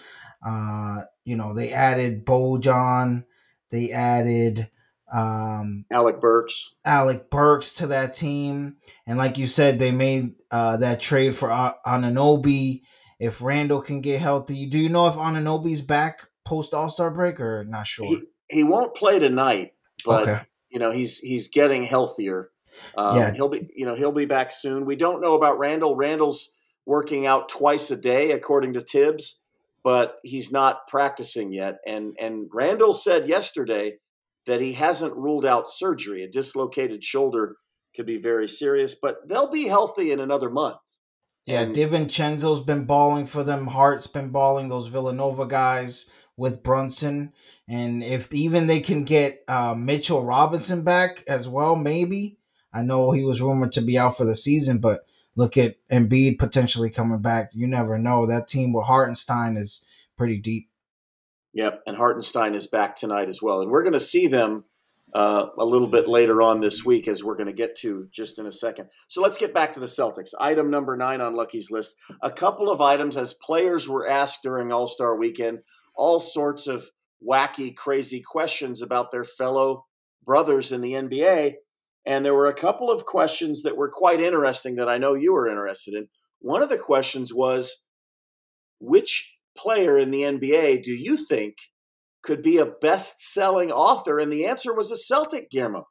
[0.46, 3.26] Uh, you know, they added Bojan,
[3.72, 4.70] they added
[5.12, 10.78] um, Alec Burks, Alec Burks to that team, and like you said, they made uh,
[10.78, 12.82] that trade for uh, Anunoby.
[13.20, 17.40] If Randle can get healthy, do you know if Anunoby's back post All Star break
[17.40, 18.06] or not sure?
[18.06, 19.74] He, he won't play tonight,
[20.06, 20.42] but okay.
[20.70, 22.50] you know he's he's getting healthier.
[22.96, 23.34] Um, yeah.
[23.34, 24.86] he'll be you know he'll be back soon.
[24.86, 25.96] We don't know about Randle.
[25.96, 26.54] Randle's
[26.86, 29.42] working out twice a day according to Thibs,
[29.84, 31.80] but he's not practicing yet.
[31.86, 33.98] And and Randle said yesterday
[34.46, 36.24] that he hasn't ruled out surgery.
[36.24, 37.58] A dislocated shoulder
[37.96, 40.78] could be very serious, but they'll be healthy in another month.
[41.46, 43.68] Yeah, and, DiVincenzo's been balling for them.
[43.68, 44.70] Hart's been balling.
[44.70, 47.34] Those Villanova guys with Brunson,
[47.68, 52.38] and if even they can get uh, Mitchell Robinson back as well, maybe.
[52.74, 55.06] I know he was rumored to be out for the season, but
[55.36, 57.52] look at Embiid potentially coming back.
[57.54, 58.26] You never know.
[58.26, 59.86] That team with Hartenstein is
[60.18, 60.70] pretty deep.
[61.54, 64.64] Yep, and Hartenstein is back tonight as well, and we're going to see them
[65.14, 68.40] uh, a little bit later on this week, as we're going to get to just
[68.40, 68.88] in a second.
[69.08, 70.30] So let's get back to the Celtics.
[70.40, 74.72] Item number nine on Lucky's list: a couple of items as players were asked during
[74.72, 75.60] All Star Weekend,
[75.96, 76.92] all sorts of
[77.26, 79.86] wacky, crazy questions about their fellow
[80.24, 81.56] brothers in the NBA,
[82.06, 85.34] and there were a couple of questions that were quite interesting that I know you
[85.34, 86.08] were interested in.
[86.40, 87.86] One of the questions was,
[88.80, 91.58] which player in the NBA do you think
[92.24, 94.20] could be a best selling author?
[94.20, 95.88] And the answer was a Celtic, Guillermo.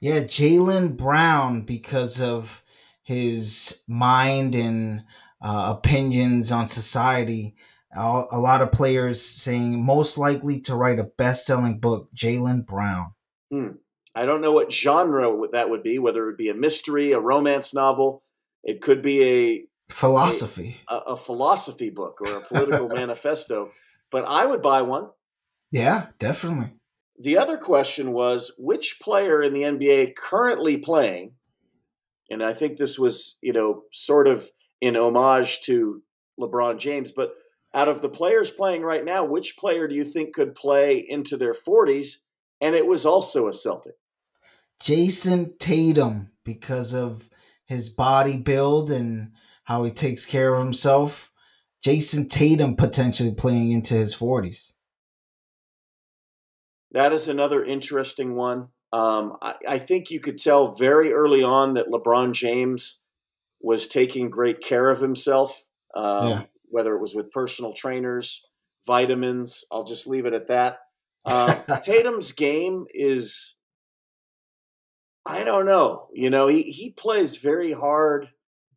[0.00, 2.62] Yeah, Jaylen Brown, because of
[3.02, 5.04] his mind and
[5.40, 7.54] uh, opinions on society.
[7.94, 13.14] A lot of players saying most likely to write a best selling book, Jaylen Brown.
[13.50, 13.68] Hmm.
[14.16, 17.20] I don't know what genre that would be, whether it would be a mystery, a
[17.20, 18.22] romance novel.
[18.64, 23.72] It could be a philosophy, a, a philosophy book or a political manifesto.
[24.10, 25.10] But I would buy one.
[25.70, 26.72] Yeah, definitely.
[27.18, 31.32] The other question was which player in the NBA currently playing,
[32.30, 34.48] and I think this was, you know, sort of
[34.80, 36.02] in homage to
[36.40, 37.32] LeBron James, but
[37.74, 41.36] out of the players playing right now, which player do you think could play into
[41.36, 42.16] their 40s?
[42.60, 43.96] And it was also a Celtic.
[44.82, 47.28] Jayson Tatum, because of
[47.66, 49.32] his body build and
[49.64, 51.30] how he takes care of himself.
[51.84, 54.72] Jayson Tatum potentially playing into his 40s.
[56.92, 58.68] That is another interesting one.
[58.92, 63.02] Um, I, I, think you could tell very early on that LeBron James
[63.60, 65.64] was taking great care of himself,
[65.94, 66.42] um, yeah.
[66.68, 68.46] whether it was with personal trainers,
[68.86, 69.64] vitamins.
[69.72, 70.78] I'll just leave it at that.
[71.24, 73.55] Uh, Tatum's game is,
[75.26, 76.08] I don't know.
[76.14, 78.28] You know, he, he plays very hard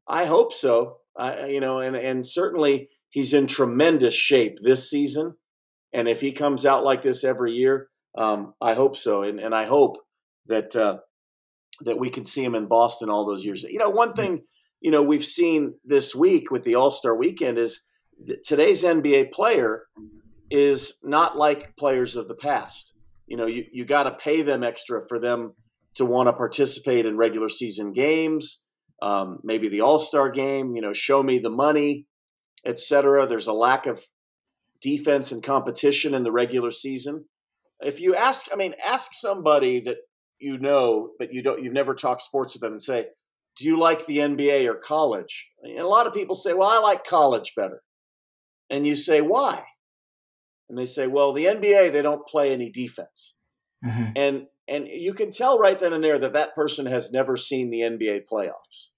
[0.10, 0.97] I hope so.
[1.16, 5.36] Uh, you know, and and certainly he's in tremendous shape this season.
[5.93, 9.22] And if he comes out like this every year, um, I hope so.
[9.22, 9.97] And and I hope
[10.47, 10.97] that uh,
[11.82, 13.64] that we can see him in Boston all those years.
[13.64, 14.43] You know, one thing
[14.82, 17.86] you know we've seen this week with the All Star Weekend is
[18.43, 19.84] today's NBA player
[20.50, 22.95] is not like players of the past.
[23.28, 25.54] You know, you, you got to pay them extra for them
[25.96, 28.64] to want to participate in regular season games
[29.02, 30.76] um, maybe the All Star game.
[30.76, 32.05] You know, show me the money,
[32.66, 33.26] etc.
[33.26, 34.04] There's a lack of
[34.82, 37.26] defense and competition in the regular season.
[37.82, 39.97] If you ask, I mean, ask somebody that
[40.39, 43.08] you know, but you don't, you've never talked sports with them, and say,
[43.58, 46.80] "Do you like the NBA or college?" And a lot of people say, "Well, I
[46.80, 47.82] like college better."
[48.70, 49.63] And you say, "Why?"
[50.70, 53.36] And they say, "Well, the NBA they don't play any defense."
[53.86, 54.12] Mm-hmm.
[54.18, 57.70] And and you can tell right then and there that that person has never seen
[57.70, 58.89] the NBA playoffs.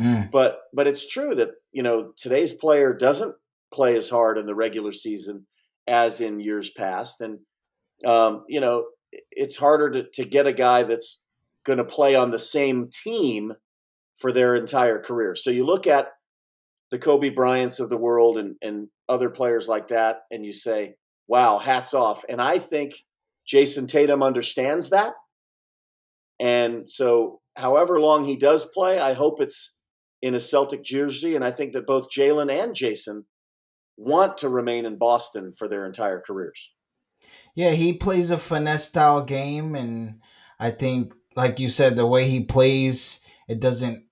[0.00, 0.30] Mm.
[0.30, 3.34] But but it's true that you know today's player doesn't
[3.72, 5.46] play as hard in the regular season
[5.86, 7.40] as in years past, and
[8.04, 8.86] um, you know
[9.30, 11.24] it's harder to, to get a guy that's
[11.64, 13.52] going to play on the same team
[14.16, 15.36] for their entire career.
[15.36, 16.08] So you look at
[16.90, 20.96] the Kobe Bryants of the world and and other players like that, and you say,
[21.28, 22.94] "Wow, hats off!" And I think
[23.46, 25.14] Jayson Tatum understands that,
[26.40, 29.78] and so however long he does play, I hope it's
[30.24, 31.34] in a Celtic jersey.
[31.34, 33.26] And I think that both Jaylen and Jayson
[33.96, 36.72] want to remain in Boston for their entire careers.
[37.54, 39.74] Yeah, he plays a finesse style game.
[39.74, 40.20] And
[40.58, 44.04] I think, like you said, the way he plays, it doesn't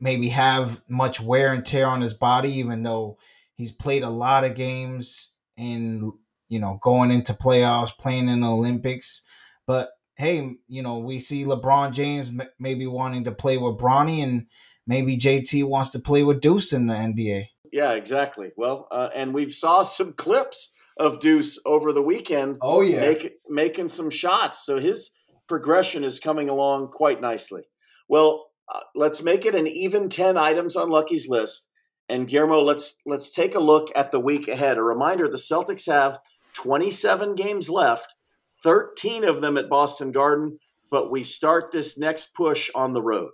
[0.00, 3.18] maybe have much wear and tear on his body, even though
[3.54, 6.12] he's played a lot of games in
[6.52, 9.22] you know, going into playoffs, playing in the Olympics.
[9.66, 9.88] But
[10.18, 14.46] hey, you know, we see LeBron James m- maybe wanting to play with Bronny, and
[14.86, 17.46] maybe JT wants to play with Deuce in the NBA.
[17.72, 18.52] Yeah, exactly.
[18.54, 22.58] Well, uh, and we've saw some clips of Deuce over the weekend.
[22.60, 24.66] Oh yeah, make, making some shots.
[24.66, 25.10] So his
[25.48, 27.62] progression is coming along quite nicely.
[28.10, 31.70] Well, uh, let's make it an even ten items on Lucky's list.
[32.10, 34.76] And Guillermo, let's let's take a look at the week ahead.
[34.76, 36.18] A reminder: the Celtics have
[36.54, 38.14] 27 games left,
[38.62, 40.58] 13 of them at Boston Garden.
[40.90, 43.30] But we start this next push on the road.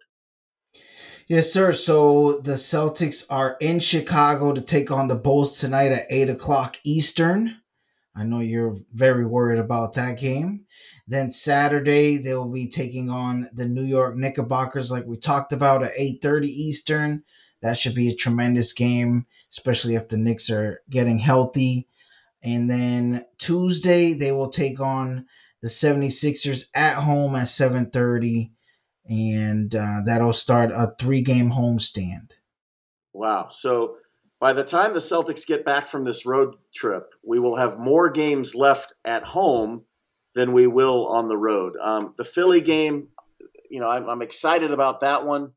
[1.27, 1.73] Yes, sir.
[1.73, 6.77] So the Celtics are in Chicago to take on the Bulls tonight at 8 o'clock
[6.85, 7.57] Eastern.
[8.17, 10.65] I know you're very worried about that game.
[11.07, 15.83] Then Saturday they will be taking on the New York Knickerbockers, like we talked about
[15.83, 17.25] at 8:30 Eastern.
[17.63, 21.89] That should be a tremendous game, especially if the Knicks are getting healthy.
[22.43, 25.27] And then Tuesday they will take on
[25.63, 28.51] the 76ers at home at 7:30
[29.09, 32.33] and uh, that'll start a three game homestand.
[33.13, 33.49] Wow.
[33.51, 33.97] So
[34.41, 38.11] by the time the Celtics get back from this road trip, we will have more
[38.11, 39.85] games left at home
[40.35, 41.75] than we will on the road.
[41.83, 43.09] Um, the Philly game,
[43.71, 45.53] you know, I'm, I'm excited about that one.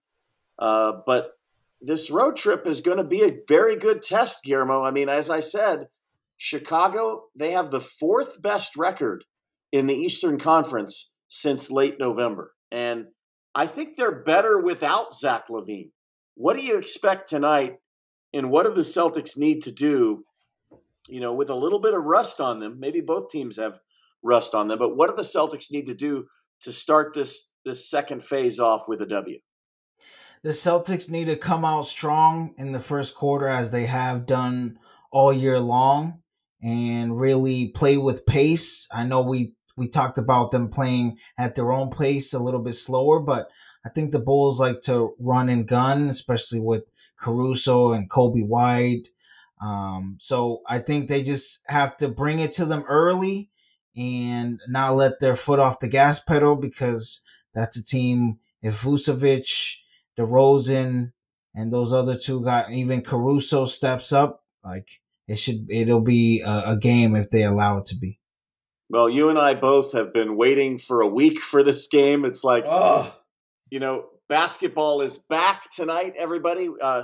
[0.57, 1.37] Uh, but
[1.81, 4.83] this road trip is going to be a very good test, Guillermo.
[4.83, 5.87] I mean, as I said,
[6.43, 9.25] Chicago, they have the fourth best record
[9.71, 12.55] in the Eastern Conference since late November.
[12.71, 13.09] And
[13.53, 15.91] I think they're better without Zach LaVine.
[16.33, 17.75] What do you expect tonight?
[18.33, 20.25] And what do the Celtics need to do?
[21.07, 23.79] You know, with a little bit of rust on them, maybe both teams have
[24.23, 26.25] rust on them, but what do the Celtics need to do
[26.61, 29.37] to start this this second phase off with a W?
[30.41, 34.79] The Celtics need to come out strong in the first quarter as they have done
[35.11, 36.20] all year long
[36.61, 38.87] and really play with pace.
[38.93, 42.73] I know we we talked about them playing at their own pace a little bit
[42.73, 43.49] slower, but
[43.85, 46.83] I think the Bulls like to run and gun, especially with
[47.17, 49.09] Caruso and Coby White.
[49.61, 53.49] Um, so I think they just have to bring it to them early
[53.95, 57.23] and not let their foot off the gas pedal because
[57.53, 58.39] that's a team.
[58.61, 59.77] If Vucevic,
[60.17, 61.11] DeRozan,
[61.53, 65.01] and those other two got even Caruso steps up, like
[65.31, 68.19] it should, it'll be a, a game if they allow it to be.
[68.89, 72.25] Well, you and I both have been waiting for a week for this game.
[72.25, 73.15] It's like, oh.
[73.69, 76.15] you know, basketball is back tonight.
[76.17, 77.03] Everybody, uh,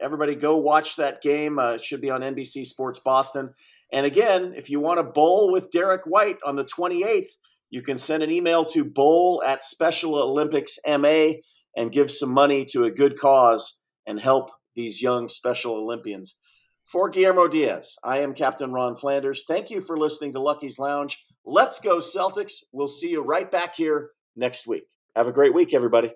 [0.00, 1.58] everybody, go watch that game.
[1.58, 3.54] Uh, it should be on NBC Sports Boston.
[3.90, 7.36] And again, if you want to bowl with Derrick White on the 28th,
[7.70, 11.32] you can send an email to bowl at Special Olympics MA
[11.74, 16.38] and give some money to a good cause and help these young Special Olympians.
[16.86, 19.44] For Guillermo Diaz, I am Captain Ron Flanders.
[19.46, 21.24] Thank you for listening to Lucky's Lounge.
[21.44, 22.54] Let's go, Celtics.
[22.72, 24.84] We'll see you right back here next week.
[25.14, 26.12] Have a great week, everybody.